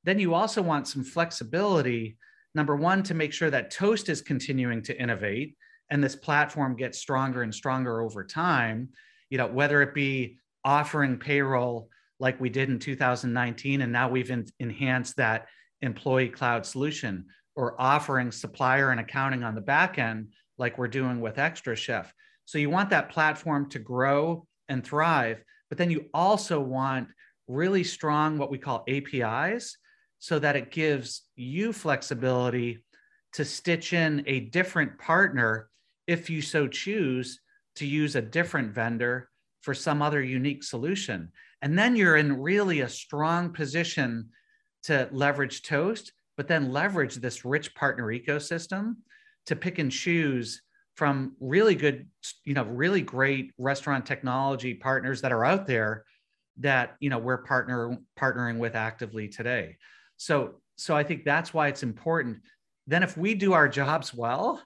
then 0.05 0.19
you 0.19 0.35
also 0.35 0.63
want 0.63 0.89
some 0.89 1.05
flexibility. 1.05 2.17
Number 2.55 2.77
one, 2.77 3.03
to 3.03 3.15
make 3.15 3.33
sure 3.33 3.51
that 3.51 3.73
Toast 3.73 4.09
is 4.09 4.23
continuing 4.23 4.83
to 4.83 4.99
innovate 4.99 5.57
and 5.91 6.03
this 6.03 6.17
platform 6.17 6.77
gets 6.77 6.99
stronger 6.99 7.43
and 7.43 7.55
stronger 7.55 8.01
over 8.01 8.25
time. 8.25 8.89
You 9.31 9.39
know, 9.39 9.47
whether 9.47 9.83
it 9.83 9.95
be 9.95 10.39
offering 10.67 11.17
payroll 11.17 11.89
like 12.19 12.41
we 12.41 12.51
did 12.51 12.69
in 12.69 12.79
2019 12.79 13.83
and 13.83 13.93
now 13.93 14.09
we've 14.09 14.31
in, 14.31 14.45
enhanced 14.59 15.17
that 15.17 15.47
employee 15.81 16.29
cloud 16.29 16.67
solution 16.67 17.25
or 17.55 17.81
offering 17.81 18.33
supplier 18.33 18.91
and 18.91 18.99
accounting 18.99 19.45
on 19.45 19.55
the 19.55 19.61
back 19.61 19.99
end 19.99 20.29
like 20.59 20.77
we're 20.77 20.89
doing 20.89 21.21
with 21.21 21.37
xtraCHEF. 21.37 22.11
so 22.47 22.59
you 22.59 22.69
want 22.69 22.91
that 22.91 23.11
platform 23.11 23.69
to 23.71 23.79
grow 23.79 24.45
and 24.69 24.85
thrive 24.85 25.41
but 25.69 25.79
then 25.79 25.89
you 25.89 26.07
also 26.13 26.61
want 26.61 27.07
really 27.47 27.85
strong 27.85 28.37
what 28.37 28.51
we 28.51 28.59
call 28.59 28.85
apis 28.89 29.77
so 30.19 30.37
that 30.41 30.57
it 30.57 30.73
gives 30.73 31.23
you 31.37 31.73
flexibility 31.73 32.83
to 33.33 33.45
stitch 33.45 33.93
in 33.93 34.25
a 34.27 34.41
different 34.41 34.99
partner 34.99 35.69
if 36.09 36.29
you 36.29 36.43
so 36.43 36.67
choose 36.67 37.41
to 37.77 37.87
use 37.87 38.17
a 38.17 38.23
different 38.23 38.75
vendor 38.75 39.29
for 39.67 39.75
some 39.75 40.01
other 40.01 40.23
unique 40.23 40.63
solution. 40.63 41.29
And 41.61 41.77
then 41.77 41.97
you're 41.97 42.19
in 42.19 42.41
really 42.41 42.83
a 42.83 42.89
strong 42.89 43.51
position 43.53 44.29
to 44.85 45.09
leverage 45.11 45.63
Toast, 45.63 46.13
but 46.37 46.47
then 46.47 46.73
leverage 46.73 47.17
this 47.17 47.45
rich 47.45 47.75
partner 47.75 48.05
ecosystem 48.05 48.95
to 49.47 49.57
pick 49.57 49.81
and 49.81 49.91
choose 49.91 50.63
from 50.95 51.35
really 51.41 51.75
good, 51.75 52.07
you 52.45 52.55
know, 52.55 52.63
really 52.63 53.03
great 53.03 53.55
restaurant 53.59 54.07
technology 54.07 54.73
partners 54.73 55.21
that 55.23 55.33
are 55.33 55.45
out 55.45 55.67
there 55.67 56.05
that, 56.59 56.95
you 57.01 57.11
know, 57.11 57.19
we're 57.19 57.39
partner 57.39 57.99
partnering 58.17 58.59
with 58.59 58.77
actively 58.77 59.27
today. 59.27 59.79
So, 60.17 60.61
so 60.77 60.97
I 60.97 61.03
think 61.03 61.25
that's 61.25 61.53
why 61.53 61.67
it's 61.67 61.83
important. 61.83 62.39
Then 62.87 63.03
if 63.03 63.17
we 63.17 63.35
do 63.35 63.53
our 63.53 63.69
jobs 63.69 64.15
well, 64.15 64.63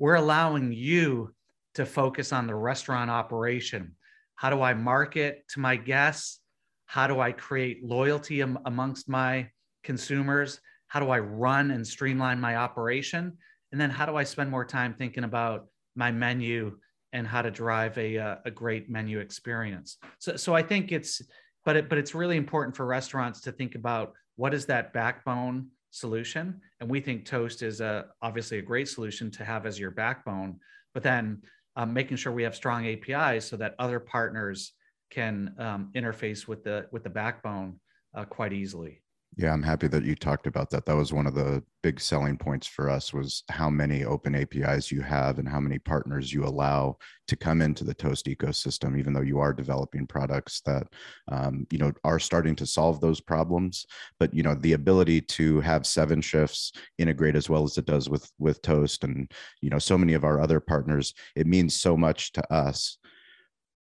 we're 0.00 0.16
allowing 0.16 0.72
you 0.72 1.32
to 1.74 1.86
focus 1.86 2.32
on 2.32 2.48
the 2.48 2.56
restaurant 2.56 3.08
operation 3.08 3.94
how 4.36 4.50
do 4.50 4.62
I 4.62 4.74
market 4.74 5.44
to 5.50 5.60
my 5.60 5.76
guests? 5.76 6.40
How 6.86 7.06
do 7.06 7.20
I 7.20 7.32
create 7.32 7.84
loyalty 7.84 8.42
am- 8.42 8.58
amongst 8.64 9.08
my 9.08 9.50
consumers? 9.82 10.60
How 10.88 11.00
do 11.00 11.10
I 11.10 11.18
run 11.18 11.72
and 11.72 11.86
streamline 11.86 12.40
my 12.40 12.56
operation? 12.56 13.36
And 13.72 13.80
then 13.80 13.90
how 13.90 14.06
do 14.06 14.16
I 14.16 14.24
spend 14.24 14.50
more 14.50 14.64
time 14.64 14.94
thinking 14.94 15.24
about 15.24 15.66
my 15.96 16.12
menu 16.12 16.78
and 17.12 17.26
how 17.26 17.42
to 17.42 17.50
drive 17.50 17.96
a, 17.98 18.18
uh, 18.18 18.36
a 18.44 18.50
great 18.50 18.88
menu 18.88 19.18
experience? 19.18 19.96
So, 20.18 20.36
so 20.36 20.54
I 20.54 20.62
think 20.62 20.92
it's, 20.92 21.22
but 21.64 21.76
it, 21.76 21.88
but 21.88 21.98
it's 21.98 22.14
really 22.14 22.36
important 22.36 22.76
for 22.76 22.86
restaurants 22.86 23.40
to 23.42 23.52
think 23.52 23.74
about 23.74 24.12
what 24.36 24.54
is 24.54 24.66
that 24.66 24.92
backbone 24.92 25.68
solution, 25.90 26.60
and 26.80 26.88
we 26.88 27.00
think 27.00 27.24
Toast 27.24 27.62
is 27.62 27.80
a 27.80 28.06
obviously 28.22 28.58
a 28.58 28.62
great 28.62 28.88
solution 28.88 29.30
to 29.32 29.44
have 29.44 29.66
as 29.66 29.80
your 29.80 29.90
backbone. 29.90 30.60
But 30.94 31.02
then 31.02 31.42
um, 31.76 31.92
making 31.92 32.16
sure 32.16 32.32
we 32.32 32.42
have 32.42 32.54
strong 32.54 32.86
APIs 32.86 33.46
so 33.46 33.56
that 33.56 33.74
other 33.78 34.00
partners 34.00 34.72
can 35.10 35.54
um, 35.58 35.90
interface 35.94 36.48
with 36.48 36.64
the 36.64 36.86
with 36.90 37.04
the 37.04 37.10
backbone 37.10 37.78
uh, 38.14 38.24
quite 38.24 38.52
easily. 38.52 39.02
Yeah, 39.38 39.52
I'm 39.52 39.62
happy 39.62 39.86
that 39.88 40.02
you 40.06 40.14
talked 40.14 40.46
about 40.46 40.70
that. 40.70 40.86
That 40.86 40.96
was 40.96 41.12
one 41.12 41.26
of 41.26 41.34
the 41.34 41.62
big 41.82 42.00
selling 42.00 42.38
points 42.38 42.66
for 42.66 42.88
us 42.88 43.12
was 43.12 43.44
how 43.50 43.68
many 43.68 44.02
open 44.02 44.34
APIs 44.34 44.90
you 44.90 45.02
have 45.02 45.38
and 45.38 45.46
how 45.46 45.60
many 45.60 45.78
partners 45.78 46.32
you 46.32 46.42
allow 46.46 46.96
to 47.28 47.36
come 47.36 47.60
into 47.60 47.84
the 47.84 47.92
Toast 47.92 48.24
ecosystem, 48.26 48.98
even 48.98 49.12
though 49.12 49.20
you 49.20 49.38
are 49.38 49.52
developing 49.52 50.06
products 50.06 50.62
that 50.62 50.86
um, 51.28 51.66
you 51.70 51.76
know 51.76 51.92
are 52.02 52.18
starting 52.18 52.56
to 52.56 52.64
solve 52.66 52.98
those 53.02 53.20
problems. 53.20 53.84
But 54.18 54.32
you 54.32 54.42
know, 54.42 54.54
the 54.54 54.72
ability 54.72 55.20
to 55.20 55.60
have 55.60 55.82
7shifts 55.82 56.74
integrate 56.96 57.36
as 57.36 57.50
well 57.50 57.62
as 57.62 57.76
it 57.76 57.84
does 57.84 58.08
with 58.08 58.32
with 58.38 58.62
Toast 58.62 59.04
and 59.04 59.30
you 59.60 59.68
know 59.68 59.78
so 59.78 59.98
many 59.98 60.14
of 60.14 60.24
our 60.24 60.40
other 60.40 60.60
partners, 60.60 61.12
it 61.34 61.46
means 61.46 61.78
so 61.78 61.94
much 61.94 62.32
to 62.32 62.52
us. 62.52 62.96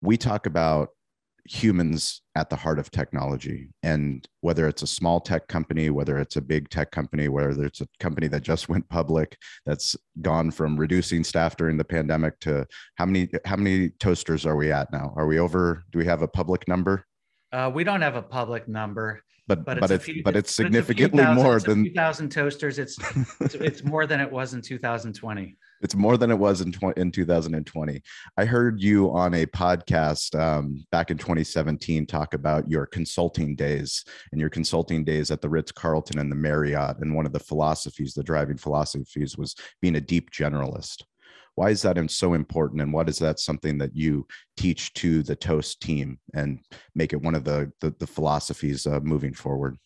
We 0.02 0.18
talk 0.18 0.48
about 0.48 0.90
humans 1.46 2.22
at 2.36 2.50
the 2.50 2.56
heart 2.56 2.80
of 2.80 2.90
technology. 2.92 3.70
And 3.84 4.28
whether 4.42 4.68
it's 4.68 4.82
a 4.82 4.88
small 4.88 5.20
tech 5.20 5.48
company 5.48 5.90
whether 5.90 6.18
it's 6.18 6.36
a 6.36 6.42
big 6.42 6.70
tech 6.70 6.92
company 6.92 7.30
whether 7.30 7.64
it's 7.64 7.82
a 7.82 7.88
company 8.00 8.28
that 8.28 8.42
just 8.42 8.70
went 8.70 8.88
public 8.90 9.38
that's 9.66 9.96
gone 10.22 10.52
from 10.52 10.78
reducing 10.78 11.24
staff 11.24 11.56
during 11.56 11.78
the 11.78 11.84
pandemic 11.84 12.40
to 12.42 12.66
how 12.96 13.06
many 13.06 13.30
how 13.46 13.56
many 13.56 13.90
toasters 14.00 14.46
are 14.46 14.56
we 14.56 14.72
at 14.72 14.92
now? 14.92 15.14
Are 15.16 15.28
we 15.28 15.40
over 15.40 15.84
do 15.92 16.00
we 16.00 16.06
have 16.06 16.22
a 16.22 16.28
public 16.28 16.68
number? 16.68 17.06
Uh, 17.52 17.72
we 17.74 17.84
don't 17.84 18.02
have 18.02 18.16
a 18.16 18.22
public 18.22 18.68
number 18.68 19.22
but 19.48 19.64
but, 19.64 19.80
but 19.80 19.92
it's, 19.92 20.06
few, 20.06 20.24
but 20.24 20.36
it's 20.36 20.52
significantly 20.52 21.24
it's 21.24 21.36
more 21.36 21.60
than 21.60 21.84
2000 21.84 22.30
toasters. 22.30 22.80
It's, 22.80 22.98
it's 23.40 23.56
it's 23.56 23.84
more 23.84 24.08
than 24.08 24.20
it 24.20 24.32
was 24.32 24.54
in 24.56 24.62
2020 24.62 25.56
it's 25.82 25.96
more 25.96 26.18
than 26.18 26.32
it 26.32 26.38
was 26.38 26.62
in, 26.62 26.72
tw- 26.72 26.98
in 26.98 27.12
2020. 27.12 28.02
I 28.38 28.46
heard 28.46 28.82
you 28.82 29.12
on 29.12 29.34
a 29.34 29.46
podcast 29.46 30.40
um, 30.40 30.86
back 30.92 31.12
in 31.12 31.18
2017 31.18 32.06
talk 32.06 32.34
about 32.34 32.70
your 32.70 32.86
consulting 32.86 33.56
days 33.56 34.04
and 34.32 34.40
your 34.40 34.50
consulting 34.50 35.04
days 35.04 35.32
at 35.32 35.42
the 35.42 35.50
Ritz 35.50 35.72
Carlton 35.72 36.20
and 36.20 36.32
the 36.32 36.36
Marriott. 36.36 36.98
And 37.00 37.16
one 37.16 37.26
of 37.26 37.34
the 37.34 37.40
philosophies, 37.40 38.14
the 38.14 38.24
driving 38.24 38.58
philosophies, 38.58 39.38
was 39.38 39.56
being 39.82 39.96
a 39.96 40.02
deep 40.02 40.32
generalist. 40.32 41.04
Why 41.56 41.70
is 41.70 41.82
that 41.84 41.98
so 42.12 42.34
important? 42.34 42.82
And 42.82 42.92
what 42.92 43.08
is 43.08 43.18
that 43.20 43.40
something 43.40 43.78
that 43.78 43.96
you 43.96 44.28
teach 44.58 44.94
to 44.96 45.24
the 45.24 45.38
Toast 45.38 45.82
team 45.82 46.20
and 46.34 46.60
make 46.96 47.14
it 47.14 47.22
one 47.22 47.36
of 47.36 47.46
the, 47.46 47.72
the, 47.80 47.96
the 47.98 48.08
philosophies 48.08 48.86
uh, 48.86 49.00
moving 49.02 49.34
forward? 49.34 49.78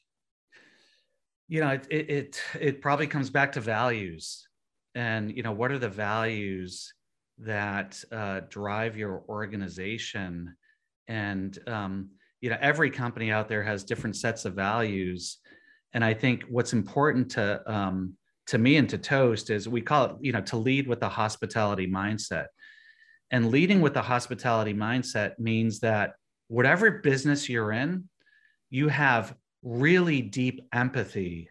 You 1.48 1.62
know, 1.62 1.70
it, 1.70 1.88
it, 1.90 2.10
it, 2.10 2.42
it 2.60 2.82
probably 2.82 3.08
comes 3.08 3.30
back 3.30 3.52
to 3.54 3.62
values 3.62 4.49
and 4.96 5.36
you 5.36 5.44
know 5.44 5.52
what 5.52 5.72
are 5.72 5.80
the 5.80 5.90
values 5.90 6.94
that 7.40 8.02
uh, 8.12 8.42
drive 8.50 8.98
your 8.98 9.24
organization? 9.30 10.56
And 11.08 11.58
um, 11.68 12.10
you 12.42 12.50
know 12.50 12.58
every 12.62 12.90
company 12.90 13.32
out 13.32 13.48
there 13.48 13.64
has 13.64 13.84
different 13.84 14.16
sets 14.16 14.46
of 14.46 14.54
values. 14.54 15.38
And 15.94 16.06
i 16.06 16.14
think 16.14 16.44
what's 16.50 16.74
important 16.74 17.32
to 17.32 17.62
um, 17.72 18.16
to 18.48 18.58
me 18.58 18.78
and 18.78 18.90
to 18.90 18.98
toast 18.98 19.50
is 19.50 19.68
we 19.68 19.82
call 19.82 20.06
it 20.06 20.12
you 20.22 20.32
know 20.32 20.42
to 20.42 20.58
lead 20.58 20.88
with 20.88 21.02
a 21.04 21.10
hospitality 21.10 21.88
mindset. 21.88 22.48
And 23.32 23.52
leading 23.52 23.82
with 23.82 23.96
a 23.96 24.02
hospitality 24.02 24.74
mindset 24.74 25.38
means 25.38 25.80
that 25.82 26.14
whatever 26.48 26.90
business 26.90 27.48
you're 27.48 27.72
in 27.72 28.10
you 28.72 28.88
have 28.88 29.36
really 29.64 30.22
deep 30.22 30.62
empathy 30.74 31.50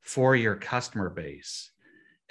for 0.00 0.34
your 0.34 0.56
customer 0.56 1.10
base 1.10 1.70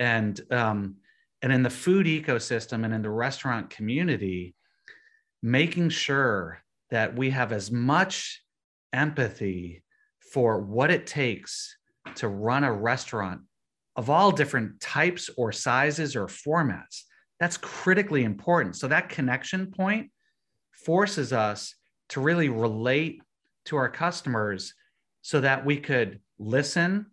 and 0.01 0.41
um, 0.51 0.95
and 1.43 1.53
in 1.53 1.61
the 1.61 1.69
food 1.69 2.07
ecosystem 2.07 2.83
and 2.83 2.93
in 2.93 3.03
the 3.03 3.09
restaurant 3.09 3.69
community 3.69 4.55
making 5.43 5.89
sure 5.89 6.63
that 6.89 7.15
we 7.15 7.29
have 7.29 7.51
as 7.51 7.71
much 7.71 8.43
empathy 8.93 9.83
for 10.19 10.59
what 10.59 10.89
it 10.89 11.05
takes 11.05 11.77
to 12.15 12.27
run 12.27 12.63
a 12.63 12.73
restaurant 12.73 13.41
of 13.95 14.09
all 14.09 14.31
different 14.31 14.79
types 14.79 15.29
or 15.37 15.51
sizes 15.51 16.15
or 16.15 16.25
formats 16.25 17.03
that's 17.39 17.57
critically 17.57 18.23
important. 18.23 18.75
So 18.75 18.87
that 18.87 19.09
connection 19.09 19.71
point 19.71 20.11
forces 20.71 21.33
us 21.33 21.75
to 22.09 22.21
really 22.21 22.49
relate 22.49 23.21
to 23.65 23.77
our 23.77 23.89
customers 23.89 24.73
so 25.21 25.41
that 25.41 25.65
we 25.65 25.77
could 25.77 26.19
listen 26.39 27.07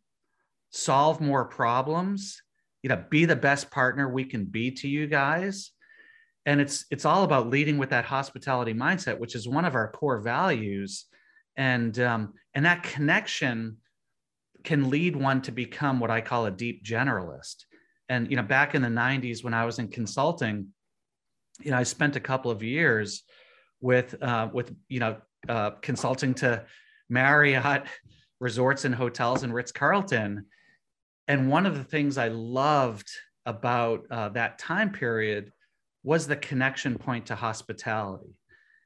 solve 0.71 1.21
more 1.21 1.47
problems 1.47 2.42
you 2.88 2.97
know 2.97 3.04
be 3.11 3.26
the 3.26 3.37
best 3.37 3.71
partner 3.71 4.09
we 4.09 4.25
can 4.25 4.47
be 4.47 4.71
to 4.71 4.88
you 4.88 5.07
guys. 5.07 5.73
And 6.47 6.59
it's 6.59 6.87
it's 6.90 7.04
all 7.04 7.25
about 7.25 7.50
leading 7.50 7.76
with 7.76 7.90
that 7.90 8.07
hospitality 8.07 8.73
mindset 8.73 9.18
which 9.18 9.35
is 9.35 9.47
one 9.47 9.66
of 9.66 9.75
our 9.75 9.90
core 9.90 10.21
values. 10.21 11.04
And 11.57 11.99
um, 11.99 12.33
and 12.54 12.64
that 12.64 12.83
connection 12.83 13.76
can 14.64 14.88
lead 14.88 15.14
one 15.14 15.42
to 15.42 15.52
become 15.52 16.00
what 16.00 16.11
i 16.11 16.21
call 16.21 16.47
a 16.47 16.50
deep 16.50 16.83
generalist. 16.83 17.66
And 18.09 18.30
you 18.30 18.37
know 18.37 18.42
back 18.42 18.75
in 18.75 18.80
the 18.80 18.88
90s 18.88 19.45
when 19.45 19.52
i 19.52 19.66
was 19.66 19.78
in 19.78 19.88
consulting 19.88 20.68
you 21.61 21.71
know 21.71 21.76
i 21.76 21.83
spent 21.83 22.16
a 22.16 22.21
couple 22.21 22.50
of 22.50 22.62
years 22.62 23.23
with 23.80 24.21
uh, 24.23 24.49
with 24.50 24.75
you 24.88 25.00
know 25.00 25.16
uh, 25.49 25.73
consulting 25.83 26.33
to 26.35 26.64
marriott 27.11 27.84
resorts 28.41 28.86
and 28.86 28.95
hotels 28.95 29.43
and 29.43 29.52
ritz 29.52 29.73
carlton 29.73 30.47
and 31.28 31.50
one 31.50 31.67
of 31.67 31.76
the 31.76 31.84
things 31.84 32.17
I 32.17 32.28
loved 32.28 33.08
about 33.45 34.06
uh, 34.10 34.30
that 34.30 34.58
time 34.58 34.91
period 34.91 35.52
was 36.02 36.26
the 36.26 36.36
connection 36.36 36.97
point 36.97 37.26
to 37.26 37.34
hospitality. 37.34 38.34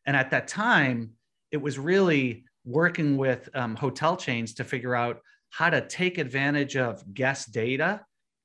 And 0.07 0.17
at 0.17 0.31
that 0.33 0.49
time, 0.49 1.11
it 1.53 1.59
was 1.59 1.79
really 1.79 2.45
working 2.65 3.17
with 3.17 3.49
um, 3.55 3.77
hotel 3.77 4.17
chains 4.17 4.55
to 4.55 4.65
figure 4.65 4.95
out 4.95 5.21
how 5.51 5.71
to 5.71 5.87
take 5.87 6.19
advantage 6.19 6.77
of 6.77 7.03
guest 7.15 7.53
data 7.53 8.01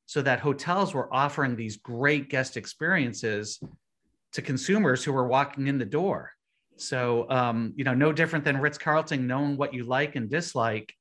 so 0.05 0.21
that 0.21 0.39
hotels 0.39 0.93
were 0.93 1.13
offering 1.13 1.55
these 1.55 1.77
great 1.77 2.29
guest 2.29 2.55
experiences 2.55 3.59
to 4.33 4.41
consumers 4.41 5.03
who 5.03 5.13
were 5.13 5.27
walking 5.27 5.67
in 5.67 5.77
the 5.77 5.85
door. 5.85 6.31
So, 6.75 7.27
um, 7.29 7.73
you 7.75 7.83
know, 7.83 7.93
no 7.93 8.13
different 8.13 8.45
than 8.45 8.57
Ritz 8.57 8.77
Carlton 8.77 9.25
knowing 9.25 9.57
what 9.57 9.73
you 9.73 9.83
like 9.83 10.15
and 10.15 10.29
dislike 10.29 10.93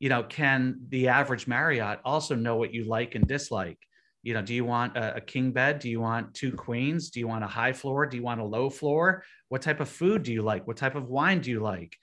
you 0.00 0.08
know, 0.08 0.22
can 0.22 0.80
the 0.88 1.08
average 1.08 1.46
Marriott 1.46 2.00
also 2.04 2.34
know 2.34 2.56
what 2.56 2.74
you 2.74 2.84
like 2.84 3.14
and 3.14 3.28
dislike? 3.28 3.78
You 4.22 4.34
know, 4.34 4.42
do 4.42 4.54
you 4.54 4.64
want 4.64 4.96
a, 4.96 5.16
a, 5.16 5.20
king 5.20 5.52
bed? 5.52 5.78
Do 5.78 5.88
you 5.88 6.00
want 6.00 6.34
two 6.34 6.52
queens? 6.52 7.10
Do 7.10 7.20
you 7.20 7.28
want 7.28 7.44
a 7.44 7.46
high 7.46 7.72
floor? 7.72 8.06
Do 8.06 8.16
you 8.16 8.22
want 8.22 8.40
a 8.40 8.44
low 8.44 8.68
floor? 8.68 9.24
What 9.48 9.62
type 9.62 9.80
of 9.80 9.88
food 9.88 10.22
do 10.22 10.32
you 10.32 10.42
like? 10.42 10.66
What 10.66 10.78
type 10.78 10.94
of 10.94 11.08
wine 11.08 11.40
do 11.40 11.50
you 11.50 11.60
like? 11.60 11.96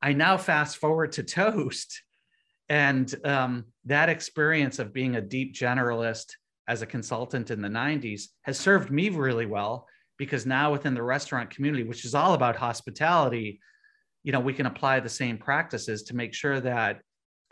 I 0.00 0.12
now 0.12 0.36
fast 0.36 0.76
forward 0.76 1.12
to 1.12 1.22
Toast, 1.22 2.02
and 2.68 3.14
um, 3.24 3.64
that 3.84 4.08
experience 4.08 4.78
of 4.78 4.92
being 4.92 5.16
a 5.16 5.20
deep 5.20 5.54
generalist 5.54 6.32
as 6.68 6.82
a 6.82 6.86
consultant 6.86 7.50
in 7.50 7.60
the 7.60 7.68
90s 7.68 8.24
has 8.42 8.58
served 8.58 8.90
me 8.90 9.08
really 9.10 9.46
well 9.46 9.86
because 10.18 10.46
now 10.46 10.72
within 10.72 10.94
the 10.94 11.02
restaurant 11.02 11.50
community, 11.50 11.84
which 11.84 12.04
is 12.04 12.14
all 12.14 12.34
about 12.34 12.56
hospitality, 12.56 13.60
you 14.22 14.32
know, 14.32 14.40
we 14.40 14.54
can 14.54 14.66
apply 14.66 15.00
the 15.00 15.08
same 15.08 15.38
practices 15.38 16.04
to 16.04 16.16
make 16.16 16.34
sure 16.34 16.60
that 16.60 17.00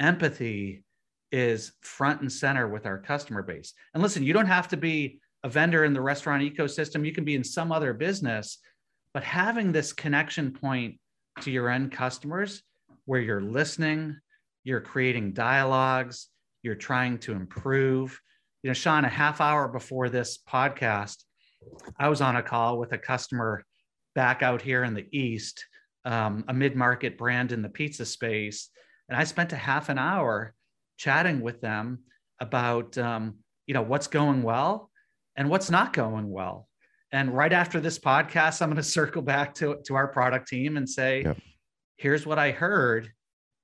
empathy 0.00 0.82
is 1.30 1.72
front 1.82 2.20
and 2.22 2.32
center 2.32 2.66
with 2.66 2.86
our 2.86 2.98
customer 2.98 3.42
base. 3.42 3.74
And 3.94 4.02
listen, 4.02 4.24
you 4.24 4.32
don't 4.32 4.46
have 4.46 4.68
to 4.68 4.76
be 4.76 5.20
a 5.44 5.48
vendor 5.48 5.84
in 5.84 5.92
the 5.92 6.00
restaurant 6.00 6.42
ecosystem, 6.42 7.06
you 7.06 7.12
can 7.12 7.24
be 7.24 7.34
in 7.34 7.44
some 7.44 7.72
other 7.72 7.94
business, 7.94 8.58
but 9.14 9.22
having 9.22 9.72
this 9.72 9.92
connection 9.92 10.52
point 10.52 10.98
to 11.40 11.50
your 11.50 11.70
end 11.70 11.92
customers 11.92 12.62
where 13.06 13.20
you're 13.20 13.40
listening, 13.40 14.16
you're 14.64 14.80
creating 14.80 15.32
dialogues, 15.32 16.28
you're 16.62 16.74
trying 16.74 17.18
to 17.18 17.32
improve. 17.32 18.20
You 18.62 18.68
know, 18.68 18.74
Sean, 18.74 19.06
a 19.06 19.08
half 19.08 19.40
hour 19.40 19.68
before 19.68 20.10
this 20.10 20.38
podcast, 20.48 21.24
I 21.98 22.08
was 22.08 22.20
on 22.20 22.36
a 22.36 22.42
call 22.42 22.78
with 22.78 22.92
a 22.92 22.98
customer 22.98 23.64
back 24.14 24.42
out 24.42 24.60
here 24.60 24.84
in 24.84 24.92
the 24.92 25.06
East, 25.10 25.64
um, 26.04 26.44
a 26.48 26.54
mid 26.54 26.76
market 26.76 27.16
brand 27.16 27.52
in 27.52 27.62
the 27.62 27.68
pizza 27.68 28.04
space 28.04 28.68
and 29.10 29.18
I 29.18 29.24
spent 29.24 29.52
a 29.52 29.56
half 29.56 29.88
an 29.88 29.98
hour 29.98 30.54
chatting 30.96 31.40
with 31.40 31.60
them 31.60 31.98
about, 32.40 32.96
um, 32.96 33.38
you 33.66 33.74
know, 33.74 33.82
what's 33.82 34.06
going 34.06 34.42
well 34.44 34.88
and 35.36 35.50
what's 35.50 35.68
not 35.68 35.92
going 35.92 36.30
well. 36.30 36.68
And 37.10 37.36
right 37.36 37.52
after 37.52 37.80
this 37.80 37.98
podcast, 37.98 38.62
I'm 38.62 38.68
going 38.68 38.76
to 38.82 38.82
circle 38.84 39.20
back 39.20 39.52
to, 39.54 39.78
to 39.86 39.96
our 39.96 40.06
product 40.06 40.46
team 40.46 40.76
and 40.76 40.88
say, 40.88 41.24
yep. 41.24 41.38
here's 41.96 42.24
what 42.24 42.38
I 42.38 42.52
heard. 42.52 43.10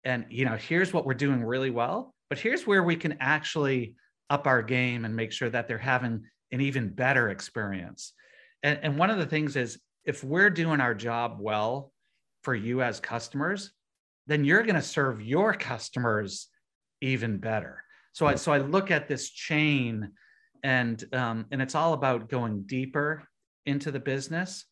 And, 0.05 0.27
you 0.31 0.45
know, 0.45 0.57
here's 0.57 0.93
what 0.93 1.07
we're 1.07 1.15
doing 1.15 1.45
really 1.45 1.71
well, 1.71 2.13
but 2.29 2.41
here's 2.41 2.67
where 2.67 2.83
we 2.83 2.97
can 2.97 3.17
actually 3.21 3.95
up 4.29 4.49
our 4.49 4.63
game 4.63 5.05
and 5.05 5.15
make 5.15 5.31
sure 5.31 5.49
that 5.49 5.69
they're 5.69 5.79
having 5.79 6.25
an 6.51 6.61
even 6.61 6.89
better 6.89 7.29
experience. 7.29 8.13
And, 8.65 8.81
and 8.83 8.99
one 8.99 9.11
of 9.11 9.19
the 9.19 9.27
things 9.27 9.55
is 9.55 9.79
if 10.05 10.25
we're 10.25 10.51
doing 10.51 10.81
our 10.81 10.95
job 10.95 11.39
well 11.41 11.93
for 12.43 12.55
you 12.55 12.83
as 12.83 12.99
customers, 12.99 13.71
then 14.27 14.45
you're 14.45 14.63
going 14.63 14.77
to 14.77 14.83
serve 14.83 15.23
your 15.23 15.55
customers 15.55 16.49
even 17.01 17.39
better. 17.39 17.83
So 18.13 18.27
I 18.27 18.35
so 18.37 18.53
I 18.53 18.59
look 18.59 18.91
at 18.91 19.09
this 19.09 19.31
chain, 19.31 20.13
and 20.63 21.05
um, 21.13 21.47
and 21.51 21.61
it's 21.61 21.75
all 21.75 21.93
about 21.93 22.29
going 22.29 22.63
deeper 22.63 23.29
into 23.67 23.91
the 23.91 24.01
business, 24.01 24.65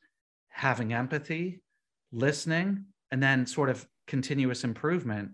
having 0.49 0.93
empathy, 0.93 1.63
listening, 2.13 2.87
and 3.11 3.23
then 3.23 3.47
sort 3.47 3.69
of 3.69 3.87
continuous 4.07 4.65
improvement, 4.65 5.33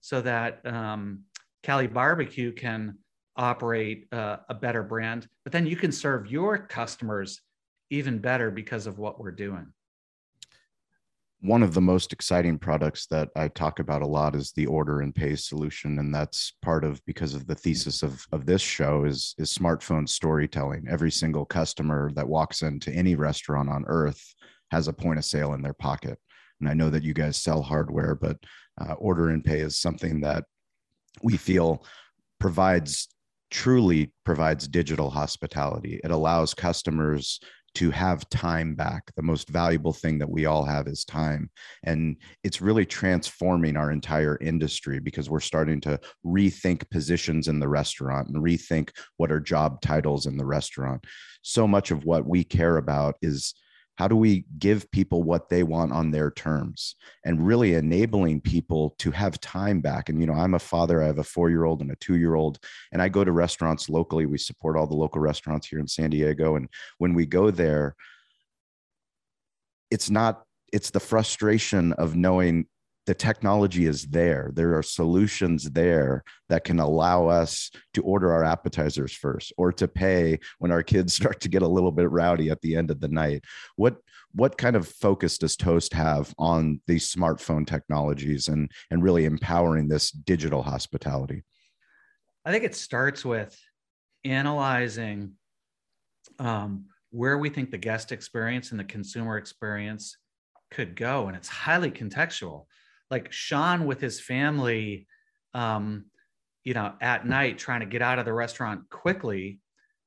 so 0.00 0.20
that 0.22 0.64
um, 0.66 1.20
Cali 1.62 1.86
Barbecue 1.86 2.52
can 2.52 2.98
operate 3.36 4.08
uh, 4.12 4.38
a 4.48 4.54
better 4.54 4.82
brand, 4.82 5.26
but 5.44 5.52
then 5.52 5.66
you 5.66 5.76
can 5.76 5.92
serve 5.92 6.30
your 6.30 6.58
customers 6.58 7.40
even 7.90 8.18
better 8.18 8.50
because 8.50 8.86
of 8.86 8.98
what 8.98 9.18
we're 9.20 9.30
doing 9.30 9.72
one 11.42 11.64
of 11.64 11.74
the 11.74 11.80
most 11.80 12.12
exciting 12.12 12.56
products 12.56 13.06
that 13.06 13.28
I 13.34 13.48
talk 13.48 13.80
about 13.80 14.02
a 14.02 14.06
lot 14.06 14.36
is 14.36 14.52
the 14.52 14.66
order 14.66 15.00
and 15.00 15.12
pay 15.12 15.34
solution. 15.34 15.98
And 15.98 16.14
that's 16.14 16.52
part 16.62 16.84
of 16.84 17.04
because 17.04 17.34
of 17.34 17.48
the 17.48 17.56
thesis 17.56 18.04
of, 18.04 18.24
of 18.30 18.46
this 18.46 18.62
show 18.62 19.04
is, 19.04 19.34
is 19.38 19.52
smartphone 19.52 20.08
storytelling. 20.08 20.86
Every 20.88 21.10
single 21.10 21.44
customer 21.44 22.12
that 22.14 22.28
walks 22.28 22.62
into 22.62 22.92
any 22.92 23.16
restaurant 23.16 23.68
on 23.68 23.84
earth 23.88 24.22
has 24.70 24.86
a 24.86 24.92
point 24.92 25.18
of 25.18 25.24
sale 25.24 25.54
in 25.54 25.62
their 25.62 25.74
pocket. 25.74 26.16
and 26.60 26.68
I 26.68 26.74
know 26.74 26.90
that 26.90 27.02
you 27.02 27.12
guys 27.12 27.36
sell 27.36 27.60
hardware, 27.60 28.14
but 28.14 28.38
uh, 28.80 28.92
order 28.92 29.30
and 29.30 29.44
pay 29.44 29.58
is 29.58 29.80
something 29.80 30.20
that 30.20 30.44
we 31.24 31.36
feel 31.36 31.84
provides 32.38 33.08
truly 33.50 34.12
provides 34.24 34.66
digital 34.66 35.10
hospitality. 35.10 36.00
It 36.02 36.10
allows 36.10 36.54
customers 36.54 37.38
to 37.74 37.90
have 37.90 38.28
time 38.28 38.74
back. 38.74 39.10
The 39.16 39.22
most 39.22 39.48
valuable 39.48 39.92
thing 39.92 40.18
that 40.18 40.30
we 40.30 40.46
all 40.46 40.64
have 40.64 40.86
is 40.86 41.04
time. 41.04 41.50
And 41.84 42.16
it's 42.44 42.60
really 42.60 42.84
transforming 42.84 43.76
our 43.76 43.90
entire 43.90 44.36
industry 44.40 45.00
because 45.00 45.30
we're 45.30 45.40
starting 45.40 45.80
to 45.82 45.98
rethink 46.24 46.88
positions 46.90 47.48
in 47.48 47.60
the 47.60 47.68
restaurant 47.68 48.28
and 48.28 48.42
rethink 48.42 48.90
what 49.16 49.32
are 49.32 49.40
job 49.40 49.80
titles 49.80 50.26
in 50.26 50.36
the 50.36 50.44
restaurant. 50.44 51.04
So 51.42 51.66
much 51.66 51.90
of 51.90 52.04
what 52.04 52.26
we 52.26 52.44
care 52.44 52.76
about 52.76 53.16
is 53.22 53.54
how 54.02 54.08
do 54.08 54.16
we 54.16 54.44
give 54.58 54.90
people 54.90 55.22
what 55.22 55.48
they 55.48 55.62
want 55.62 55.92
on 55.92 56.10
their 56.10 56.32
terms 56.32 56.96
and 57.24 57.46
really 57.46 57.74
enabling 57.74 58.40
people 58.40 58.96
to 58.98 59.12
have 59.12 59.40
time 59.40 59.80
back? 59.80 60.08
And 60.08 60.18
you 60.18 60.26
know 60.26 60.32
i'm 60.32 60.54
a 60.54 60.58
father 60.58 61.00
i 61.00 61.06
have 61.06 61.20
a 61.20 61.22
four 61.22 61.50
year 61.50 61.62
old 61.62 61.82
and 61.82 61.92
a 61.92 61.94
two 61.94 62.16
year 62.16 62.34
old 62.34 62.58
and 62.90 63.00
i 63.00 63.08
go 63.08 63.22
to 63.22 63.30
restaurants 63.30 63.88
locally. 63.88 64.26
We 64.26 64.38
support 64.38 64.76
all 64.76 64.88
the 64.88 64.96
local 64.96 65.20
restaurants 65.20 65.68
here 65.68 65.78
in 65.78 65.86
san 65.86 66.10
diego. 66.10 66.56
And 66.56 66.68
when 66.98 67.14
we 67.14 67.26
go 67.26 67.52
there 67.52 67.94
it's 69.92 70.10
not 70.10 70.42
it's 70.72 70.90
the 70.90 70.98
frustration 70.98 71.92
of 71.92 72.16
knowing 72.16 72.66
the 73.06 73.14
technology 73.14 73.86
is 73.86 74.06
there. 74.06 74.52
There 74.54 74.76
are 74.78 74.82
solutions 74.82 75.70
there 75.70 76.22
that 76.48 76.64
can 76.64 76.78
allow 76.78 77.26
us 77.26 77.70
to 77.94 78.02
order 78.02 78.32
our 78.32 78.44
appetizers 78.44 79.12
first 79.12 79.52
or 79.56 79.72
to 79.72 79.88
pay 79.88 80.38
when 80.58 80.70
our 80.70 80.82
kids 80.82 81.12
start 81.14 81.40
to 81.40 81.48
get 81.48 81.62
a 81.62 81.68
little 81.68 81.90
bit 81.90 82.10
rowdy 82.10 82.50
at 82.50 82.60
the 82.60 82.76
end 82.76 82.90
of 82.90 83.00
the 83.00 83.08
night. 83.08 83.44
What 83.76 83.96
what 84.34 84.56
kind 84.56 84.76
of 84.76 84.88
focus 84.88 85.36
does 85.36 85.56
Toast 85.56 85.92
have 85.92 86.32
on 86.38 86.80
these 86.86 87.12
smartphone 87.12 87.66
technologies 87.66 88.48
and 88.48 88.70
and 88.90 89.02
really 89.02 89.24
empowering 89.24 89.88
this 89.88 90.10
digital 90.10 90.62
hospitality? 90.62 91.44
I 92.44 92.52
think 92.52 92.64
it 92.64 92.74
starts 92.74 93.24
with 93.24 93.56
analyzing 94.24 95.32
um, 96.38 96.86
where 97.10 97.36
we 97.36 97.50
think 97.50 97.70
the 97.70 97.78
guest 97.78 98.10
experience 98.10 98.70
and 98.70 98.80
the 98.80 98.84
consumer 98.84 99.36
experience 99.36 100.16
could 100.70 100.96
go, 100.96 101.26
and 101.26 101.36
it's 101.36 101.48
highly 101.48 101.90
contextual 101.90 102.64
like 103.12 103.30
Sean 103.30 103.84
with 103.84 104.00
his 104.00 104.18
family, 104.18 105.06
um, 105.52 106.06
you 106.64 106.72
know, 106.72 106.94
at 106.98 107.26
night 107.26 107.58
trying 107.58 107.80
to 107.80 107.86
get 107.86 108.00
out 108.00 108.18
of 108.18 108.24
the 108.24 108.32
restaurant 108.32 108.88
quickly 108.88 109.60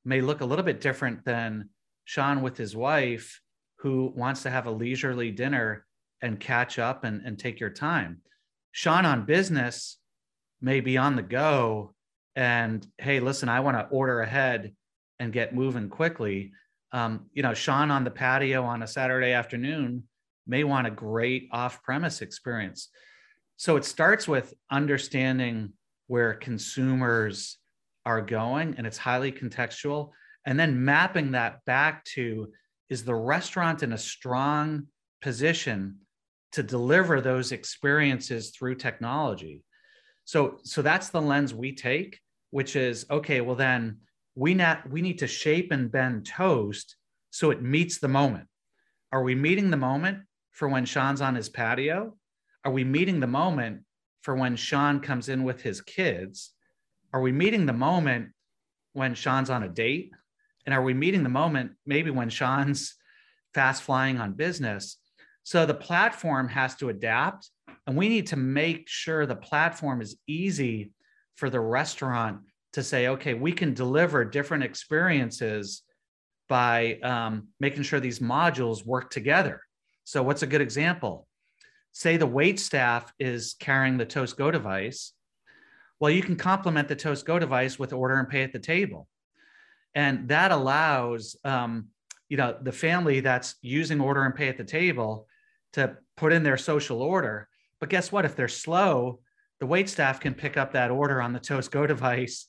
may 0.04 0.20
look 0.20 0.40
a 0.40 0.44
little 0.44 0.64
bit 0.64 0.80
different 0.80 1.24
than 1.24 1.68
Sean 2.04 2.42
with 2.42 2.56
his 2.56 2.74
wife 2.74 3.40
who 3.78 4.12
wants 4.16 4.42
to 4.42 4.50
have 4.50 4.66
a 4.66 4.72
leisurely 4.72 5.30
dinner 5.30 5.86
and 6.20 6.40
catch 6.40 6.80
up 6.80 7.04
and, 7.04 7.22
and 7.24 7.38
take 7.38 7.60
your 7.60 7.70
time. 7.70 8.22
Sean 8.72 9.06
on 9.06 9.24
business 9.24 9.98
may 10.60 10.80
be 10.80 10.98
on 10.98 11.14
the 11.14 11.22
go 11.22 11.94
and 12.34 12.84
hey, 12.98 13.20
listen, 13.20 13.48
I 13.48 13.60
want 13.60 13.76
to 13.76 13.86
order 13.86 14.20
ahead 14.20 14.74
and 15.20 15.32
get 15.32 15.54
moving 15.54 15.88
quickly. 15.88 16.50
Um, 16.90 17.26
you 17.32 17.44
know, 17.44 17.54
Sean 17.54 17.92
on 17.92 18.02
the 18.02 18.10
patio 18.10 18.64
on 18.64 18.82
a 18.82 18.88
Saturday 18.88 19.30
afternoon 19.30 20.08
may 20.46 20.64
want 20.64 20.86
a 20.86 20.90
great 20.90 21.48
off 21.52 21.82
premise 21.82 22.22
experience. 22.22 22.88
So 23.56 23.76
it 23.76 23.84
starts 23.84 24.28
with 24.28 24.54
understanding 24.70 25.72
where 26.08 26.34
consumers 26.34 27.58
are 28.04 28.20
going, 28.20 28.74
and 28.78 28.86
it's 28.86 28.98
highly 28.98 29.32
contextual. 29.32 30.10
And 30.44 30.58
then 30.58 30.84
mapping 30.84 31.32
that 31.32 31.64
back 31.64 32.04
to 32.14 32.52
is 32.88 33.04
the 33.04 33.14
restaurant 33.14 33.82
in 33.82 33.92
a 33.92 33.98
strong 33.98 34.86
position 35.20 35.98
to 36.52 36.62
deliver 36.62 37.20
those 37.20 37.50
experiences 37.50 38.50
through 38.50 38.76
technology? 38.76 39.62
So, 40.24 40.58
so 40.62 40.82
that's 40.82 41.08
the 41.08 41.20
lens 41.20 41.52
we 41.52 41.74
take, 41.74 42.20
which 42.50 42.76
is 42.76 43.06
okay, 43.10 43.40
well, 43.40 43.56
then 43.56 43.98
we, 44.34 44.54
not, 44.54 44.88
we 44.90 45.02
need 45.02 45.18
to 45.18 45.26
shape 45.26 45.72
and 45.72 45.90
bend 45.90 46.26
toast 46.26 46.96
so 47.30 47.50
it 47.50 47.62
meets 47.62 47.98
the 47.98 48.08
moment. 48.08 48.46
Are 49.12 49.22
we 49.22 49.34
meeting 49.34 49.70
the 49.70 49.76
moment 49.76 50.18
for 50.56 50.68
when 50.68 50.86
Sean's 50.86 51.20
on 51.20 51.34
his 51.34 51.50
patio? 51.50 52.14
Are 52.64 52.72
we 52.72 52.82
meeting 52.82 53.20
the 53.20 53.26
moment 53.26 53.82
for 54.22 54.34
when 54.34 54.56
Sean 54.56 55.00
comes 55.00 55.28
in 55.28 55.44
with 55.44 55.60
his 55.60 55.82
kids? 55.82 56.54
Are 57.12 57.20
we 57.20 57.30
meeting 57.30 57.66
the 57.66 57.74
moment 57.74 58.30
when 58.94 59.14
Sean's 59.14 59.50
on 59.50 59.62
a 59.62 59.68
date? 59.68 60.12
And 60.64 60.74
are 60.74 60.82
we 60.82 60.94
meeting 60.94 61.22
the 61.22 61.28
moment 61.28 61.72
maybe 61.84 62.10
when 62.10 62.30
Sean's 62.30 62.96
fast 63.54 63.82
flying 63.82 64.18
on 64.18 64.32
business? 64.32 64.96
So 65.42 65.66
the 65.66 65.74
platform 65.74 66.48
has 66.48 66.74
to 66.76 66.88
adapt, 66.88 67.50
and 67.86 67.94
we 67.94 68.08
need 68.08 68.26
to 68.28 68.36
make 68.36 68.88
sure 68.88 69.26
the 69.26 69.36
platform 69.36 70.00
is 70.00 70.16
easy 70.26 70.90
for 71.36 71.50
the 71.50 71.60
restaurant 71.60 72.40
to 72.72 72.82
say, 72.82 73.08
okay, 73.08 73.34
we 73.34 73.52
can 73.52 73.74
deliver 73.74 74.24
different 74.24 74.64
experiences 74.64 75.82
by 76.48 76.94
um, 77.02 77.48
making 77.60 77.82
sure 77.82 78.00
these 78.00 78.20
modules 78.20 78.86
work 78.86 79.10
together. 79.10 79.60
So, 80.06 80.22
what's 80.22 80.42
a 80.42 80.46
good 80.46 80.60
example? 80.60 81.26
Say 81.90 82.16
the 82.16 82.28
wait 82.28 82.60
staff 82.60 83.12
is 83.18 83.56
carrying 83.58 83.98
the 83.98 84.06
Toast 84.06 84.36
Go 84.36 84.52
device. 84.52 85.12
Well, 85.98 86.12
you 86.12 86.22
can 86.22 86.36
complement 86.36 86.86
the 86.86 86.94
Toast 86.94 87.26
Go 87.26 87.40
device 87.40 87.76
with 87.76 87.92
order 87.92 88.14
and 88.14 88.28
pay 88.28 88.44
at 88.44 88.52
the 88.52 88.60
table. 88.60 89.08
And 89.96 90.28
that 90.28 90.52
allows, 90.52 91.34
um, 91.42 91.88
you 92.28 92.36
know, 92.36 92.56
the 92.62 92.70
family 92.70 93.18
that's 93.18 93.56
using 93.62 94.00
order 94.00 94.22
and 94.22 94.32
pay 94.32 94.48
at 94.48 94.56
the 94.56 94.64
table 94.64 95.26
to 95.72 95.96
put 96.16 96.32
in 96.32 96.44
their 96.44 96.56
social 96.56 97.02
order. 97.02 97.48
But 97.80 97.88
guess 97.88 98.12
what? 98.12 98.24
If 98.24 98.36
they're 98.36 98.46
slow, 98.46 99.18
the 99.58 99.66
wait 99.66 99.88
staff 99.88 100.20
can 100.20 100.34
pick 100.34 100.56
up 100.56 100.72
that 100.74 100.92
order 100.92 101.20
on 101.20 101.32
the 101.32 101.40
Toast 101.40 101.72
Go 101.72 101.84
device 101.84 102.46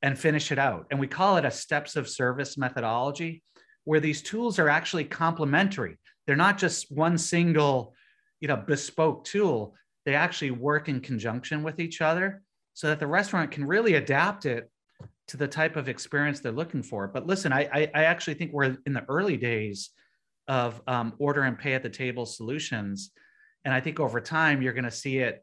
and 0.00 0.18
finish 0.18 0.50
it 0.50 0.58
out. 0.58 0.86
And 0.90 0.98
we 0.98 1.06
call 1.06 1.36
it 1.36 1.44
a 1.44 1.50
steps 1.50 1.96
of 1.96 2.08
service 2.08 2.56
methodology, 2.56 3.42
where 3.84 4.00
these 4.00 4.22
tools 4.22 4.58
are 4.58 4.70
actually 4.70 5.04
complementary. 5.04 5.98
They're 6.26 6.36
not 6.36 6.58
just 6.58 6.90
one 6.90 7.18
single, 7.18 7.94
you 8.40 8.48
know, 8.48 8.56
bespoke 8.56 9.24
tool. 9.24 9.74
They 10.04 10.14
actually 10.14 10.50
work 10.50 10.88
in 10.88 11.00
conjunction 11.00 11.62
with 11.62 11.80
each 11.80 12.00
other 12.00 12.42
so 12.74 12.88
that 12.88 13.00
the 13.00 13.06
restaurant 13.06 13.50
can 13.50 13.64
really 13.64 13.94
adapt 13.94 14.46
it 14.46 14.70
to 15.28 15.36
the 15.36 15.48
type 15.48 15.76
of 15.76 15.88
experience 15.88 16.40
they're 16.40 16.52
looking 16.52 16.82
for. 16.82 17.08
But 17.08 17.26
listen, 17.26 17.52
I, 17.52 17.68
I, 17.72 17.90
I 17.94 18.04
actually 18.04 18.34
think 18.34 18.52
we're 18.52 18.76
in 18.86 18.92
the 18.92 19.04
early 19.08 19.36
days 19.36 19.90
of 20.48 20.82
um, 20.86 21.14
order 21.18 21.42
and 21.42 21.58
pay 21.58 21.74
at 21.74 21.82
the 21.82 21.88
table 21.88 22.26
solutions. 22.26 23.10
And 23.64 23.72
I 23.72 23.80
think 23.80 24.00
over 24.00 24.20
time, 24.20 24.60
you're 24.60 24.74
going 24.74 24.84
to 24.84 24.90
see 24.90 25.18
it 25.18 25.42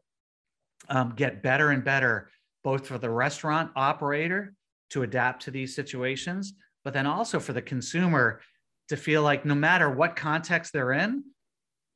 um, 0.88 1.14
get 1.16 1.42
better 1.42 1.70
and 1.70 1.84
better, 1.84 2.30
both 2.62 2.86
for 2.86 2.98
the 2.98 3.10
restaurant 3.10 3.70
operator 3.74 4.54
to 4.90 5.02
adapt 5.02 5.42
to 5.42 5.50
these 5.50 5.74
situations, 5.74 6.54
but 6.84 6.92
then 6.92 7.06
also 7.06 7.40
for 7.40 7.52
the 7.52 7.62
consumer 7.62 8.40
to 8.92 8.96
feel 8.98 9.22
like 9.22 9.46
no 9.46 9.54
matter 9.54 9.88
what 9.88 10.16
context 10.16 10.70
they're 10.70 10.92
in, 10.92 11.24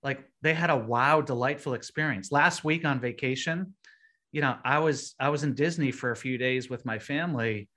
like 0.03 0.25
they 0.41 0.55
had 0.55 0.71
a 0.71 0.77
wow, 0.77 1.21
delightful 1.21 1.75
experience. 1.75 2.33
Last 2.33 2.65
week 2.65 2.87
on 2.87 3.01
vacation, 3.01 3.75
you 4.33 4.41
know, 4.41 4.57
I 4.65 4.79
was 4.79 5.15
I 5.21 5.29
was 5.29 5.45
in 5.45 5.53
Disney 5.53 5.91
for 5.91 6.11
a 6.11 6.17
few 6.17 6.39
days 6.39 6.71
with 6.71 6.87
my 6.87 6.99
family, 6.99 7.69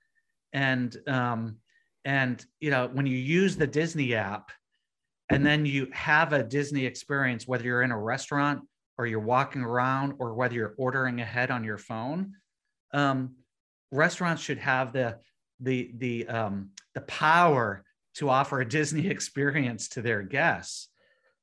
and 0.54 0.96
um, 1.06 1.56
and 2.02 2.42
you 2.60 2.70
know, 2.70 2.88
when 2.90 3.04
you 3.04 3.18
use 3.18 3.56
the 3.56 3.66
Disney 3.66 4.14
app, 4.14 4.52
and 5.28 5.44
then 5.44 5.66
you 5.66 5.88
have 5.92 6.32
a 6.32 6.42
Disney 6.42 6.86
experience, 6.86 7.46
whether 7.46 7.64
you're 7.64 7.82
in 7.82 7.92
a 7.92 7.98
restaurant 7.98 8.62
or 8.96 9.06
you're 9.06 9.20
walking 9.20 9.60
around 9.60 10.14
or 10.18 10.32
whether 10.32 10.54
you're 10.54 10.74
ordering 10.78 11.20
ahead 11.20 11.50
on 11.50 11.62
your 11.62 11.78
phone, 11.78 12.32
um, 12.94 13.34
restaurants 13.92 14.40
should 14.40 14.58
have 14.58 14.94
the 14.94 15.18
the 15.60 15.90
the 15.98 16.26
um, 16.26 16.70
the 16.94 17.02
power 17.02 17.84
to 18.14 18.28
offer 18.28 18.60
a 18.60 18.68
Disney 18.68 19.08
experience 19.16 19.88
to 19.90 20.02
their 20.02 20.22
guests. 20.22 20.88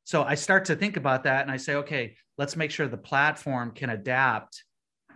So 0.03 0.23
I 0.23 0.35
start 0.35 0.65
to 0.65 0.75
think 0.75 0.95
about 0.95 1.23
that 1.23 1.41
and 1.41 1.51
I 1.51 1.57
say, 1.57 1.75
okay, 1.75 2.15
let's 2.37 2.55
make 2.55 2.71
sure 2.71 2.87
the 2.87 2.97
platform 2.97 3.71
can 3.71 3.89
adapt 3.89 4.63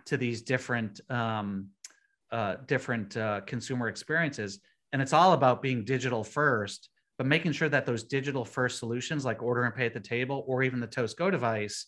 to 0.06 0.16
these 0.16 0.42
different 0.42 1.00
um, 1.08 1.68
uh, 2.30 2.56
different 2.66 3.16
uh, 3.16 3.42
consumer 3.42 3.88
experiences. 3.88 4.60
And 4.92 5.00
it's 5.02 5.12
all 5.12 5.32
about 5.32 5.62
being 5.62 5.84
digital 5.84 6.24
first, 6.24 6.88
but 7.18 7.26
making 7.26 7.52
sure 7.52 7.68
that 7.68 7.86
those 7.86 8.04
digital 8.04 8.44
first 8.44 8.78
solutions 8.78 9.24
like 9.24 9.42
order 9.42 9.64
and 9.64 9.74
pay 9.74 9.86
at 9.86 9.94
the 9.94 10.00
table 10.00 10.44
or 10.46 10.62
even 10.62 10.80
the 10.80 10.86
Toast 10.86 11.16
Go 11.16 11.30
device 11.30 11.86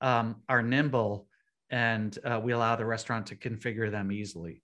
um, 0.00 0.36
are 0.48 0.62
nimble 0.62 1.26
and 1.70 2.18
uh, 2.24 2.40
we 2.42 2.52
allow 2.52 2.76
the 2.76 2.84
restaurant 2.84 3.26
to 3.26 3.36
configure 3.36 3.90
them 3.90 4.12
easily. 4.12 4.62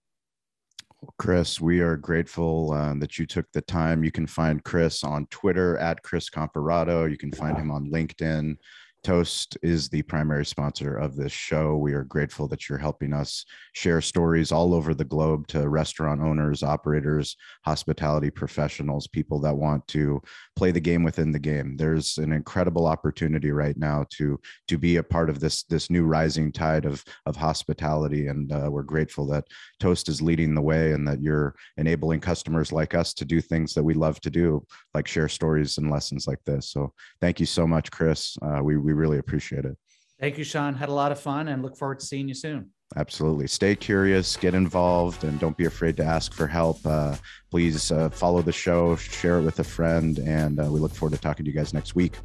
Chris, 1.17 1.59
we 1.59 1.79
are 1.79 1.97
grateful 1.97 2.71
uh, 2.71 2.93
that 2.95 3.17
you 3.17 3.25
took 3.25 3.51
the 3.51 3.61
time. 3.61 4.03
You 4.03 4.11
can 4.11 4.27
find 4.27 4.63
Chris 4.63 5.03
on 5.03 5.27
Twitter 5.27 5.77
at 5.77 6.01
Chris 6.03 6.29
Comparato. 6.29 7.09
You 7.09 7.17
can 7.17 7.31
find 7.31 7.57
him 7.57 7.71
on 7.71 7.89
LinkedIn, 7.89 8.57
Toast 9.05 9.55
is 9.61 9.87
the 9.87 10.01
primary 10.01 10.47
sponsor 10.47 10.97
of 10.97 11.15
this 11.15 11.31
show. 11.31 11.77
We 11.77 11.93
are 11.93 12.03
grateful 12.03 12.47
that 12.47 12.67
you're 12.67 12.79
helping 12.79 13.13
us 13.13 13.45
share 13.73 14.01
stories 14.01 14.51
all 14.51 14.73
over 14.73 14.95
the 14.95 15.05
globe 15.05 15.45
to 15.49 15.69
restaurant 15.69 16.21
owners, 16.21 16.63
operators, 16.63 17.37
hospitality 17.65 18.31
professionals, 18.31 19.05
people 19.05 19.39
that 19.41 19.55
want 19.55 19.87
to 19.89 20.23
play 20.55 20.71
the 20.71 20.79
game 20.79 21.03
within 21.03 21.31
the 21.31 21.37
game. 21.37 21.77
There's 21.77 22.17
an 22.17 22.33
incredible 22.33 22.87
opportunity 22.87 23.51
right 23.51 23.77
now 23.77 24.07
to 24.17 24.39
to 24.69 24.77
be 24.79 24.95
a 24.95 25.03
part 25.03 25.29
of 25.29 25.39
this 25.39 25.61
this 25.65 25.91
new 25.91 26.05
rising 26.05 26.51
tide 26.51 26.85
of 26.85 27.03
of 27.27 27.35
hospitality, 27.35 28.25
and 28.25 28.51
uh, 28.51 28.69
we're 28.71 28.81
grateful 28.81 29.27
that 29.27 29.45
Toast 29.79 30.09
is 30.09 30.19
leading 30.19 30.55
the 30.55 30.63
way 30.63 30.93
and 30.93 31.07
that 31.07 31.21
you're 31.21 31.53
enabling 31.77 32.21
customers 32.21 32.71
like 32.71 32.95
us 32.95 33.13
to 33.13 33.25
do 33.25 33.39
things 33.39 33.75
that 33.75 33.83
we 33.83 33.93
love 33.93 34.19
to 34.21 34.31
do, 34.31 34.65
like 34.95 35.07
share 35.07 35.29
stories 35.29 35.77
and 35.77 35.91
lessons 35.91 36.25
like 36.25 36.43
this. 36.43 36.71
So 36.71 36.91
thank 37.21 37.39
you 37.39 37.45
so 37.45 37.67
much, 37.67 37.91
Chris. 37.91 38.35
Uh, 38.41 38.63
we 38.63 38.77
we 38.77 38.94
really 38.95 39.17
appreciate 39.17 39.65
it. 39.65 39.77
Thank 40.19 40.37
you, 40.37 40.43
Sean. 40.43 40.75
Had 40.75 40.89
a 40.89 40.93
lot 40.93 41.11
of 41.11 41.19
fun 41.19 41.49
and 41.49 41.61
look 41.61 41.77
forward 41.77 41.99
to 41.99 42.05
seeing 42.05 42.27
you 42.27 42.33
soon. 42.33 42.71
Absolutely. 42.95 43.47
Stay 43.47 43.75
curious, 43.75 44.37
get 44.37 44.53
involved, 44.53 45.23
and 45.23 45.39
don't 45.39 45.57
be 45.57 45.65
afraid 45.65 45.97
to 45.97 46.03
ask 46.03 46.33
for 46.33 46.47
help. 46.47 46.77
Uh, 46.85 47.15
please 47.49 47.91
uh, 47.91 48.09
follow 48.09 48.41
the 48.41 48.51
show, 48.51 48.95
share 48.95 49.39
it 49.39 49.41
with 49.41 49.59
a 49.59 49.63
friend, 49.63 50.19
and 50.19 50.59
uh, 50.59 50.65
we 50.71 50.79
look 50.79 50.93
forward 50.93 51.15
to 51.15 51.21
talking 51.21 51.45
to 51.45 51.51
you 51.51 51.57
guys 51.57 51.73
next 51.73 51.95
week. 51.95 52.17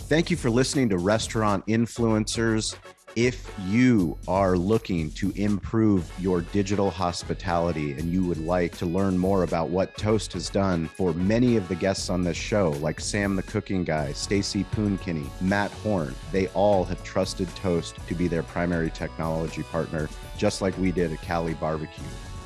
Thank 0.00 0.30
you 0.30 0.36
for 0.36 0.50
listening 0.50 0.88
to 0.88 0.98
Restaurant 0.98 1.64
Influencers. 1.66 2.74
If 3.16 3.52
you 3.66 4.16
are 4.28 4.56
looking 4.56 5.10
to 5.12 5.32
improve 5.34 6.08
your 6.20 6.42
digital 6.42 6.90
hospitality 6.90 7.90
and 7.92 8.04
you 8.04 8.24
would 8.24 8.38
like 8.38 8.78
to 8.78 8.86
learn 8.86 9.18
more 9.18 9.42
about 9.42 9.68
what 9.68 9.96
Toast 9.98 10.32
has 10.34 10.48
done 10.48 10.86
for 10.86 11.12
many 11.14 11.56
of 11.56 11.66
the 11.66 11.74
guests 11.74 12.08
on 12.08 12.22
this 12.22 12.36
show, 12.36 12.70
like 12.80 13.00
Sam 13.00 13.34
the 13.34 13.42
Cooking 13.42 13.82
Guy, 13.82 14.12
Stacy 14.12 14.62
Poon-Kinney, 14.62 15.28
Matt 15.40 15.72
Horn, 15.72 16.14
they 16.30 16.46
all 16.48 16.84
have 16.84 17.02
trusted 17.02 17.48
Toast 17.56 17.96
to 18.06 18.14
be 18.14 18.28
their 18.28 18.44
primary 18.44 18.90
technology 18.90 19.64
partner, 19.64 20.08
just 20.38 20.62
like 20.62 20.78
we 20.78 20.92
did 20.92 21.12
at 21.12 21.20
Cali 21.20 21.54
Barbecue. 21.54 22.04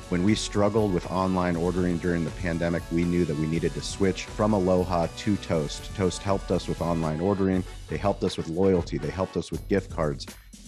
When 0.09 0.23
we 0.23 0.33
struggled 0.33 0.93
with 0.93 1.09
online 1.11 1.55
ordering 1.55 1.99
during 1.99 2.25
the 2.25 2.31
pandemic, 2.31 2.81
we 2.91 3.03
knew 3.03 3.23
that 3.25 3.37
we 3.37 3.45
needed 3.45 3.73
to 3.73 3.81
switch 3.81 4.25
from 4.25 4.53
Aloha 4.53 5.07
to 5.17 5.35
Toast. 5.37 5.95
Toast 5.95 6.23
helped 6.23 6.49
us 6.49 6.67
with 6.67 6.81
online 6.81 7.19
ordering. 7.19 7.63
They 7.87 7.97
helped 7.97 8.23
us 8.23 8.37
with 8.37 8.47
loyalty. 8.47 8.97
They 8.97 9.09
helped 9.09 9.37
us 9.37 9.51
with 9.51 9.67
gift 9.67 9.91
cards 9.91 10.25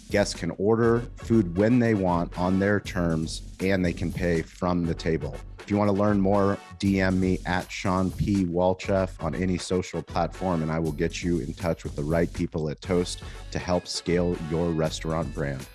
guests 0.09 0.33
can 0.33 0.51
order 0.57 1.03
food 1.17 1.57
when 1.57 1.79
they 1.79 1.93
want 1.93 2.37
on 2.37 2.59
their 2.59 2.79
terms 2.79 3.41
and 3.59 3.83
they 3.83 3.93
can 3.93 4.11
pay 4.11 4.41
from 4.41 4.85
the 4.85 4.93
table. 4.93 5.35
If 5.59 5.71
you 5.71 5.77
want 5.77 5.89
to 5.89 5.97
learn 5.97 6.21
more, 6.21 6.57
DM 6.79 7.17
me 7.17 7.39
at 7.45 7.69
Sean 7.69 8.09
P. 8.11 8.45
Walchef 8.45 9.21
on 9.21 9.35
any 9.35 9.57
social 9.57 10.01
platform, 10.01 10.61
and 10.61 10.71
I 10.71 10.79
will 10.79 10.93
get 10.93 11.21
you 11.21 11.39
in 11.39 11.53
touch 11.53 11.83
with 11.83 11.95
the 11.95 12.03
right 12.03 12.31
people 12.31 12.69
at 12.69 12.79
Toast 12.79 13.21
to 13.51 13.59
help 13.59 13.85
scale 13.85 14.37
your 14.49 14.69
restaurant 14.69 15.33
brand. 15.33 15.67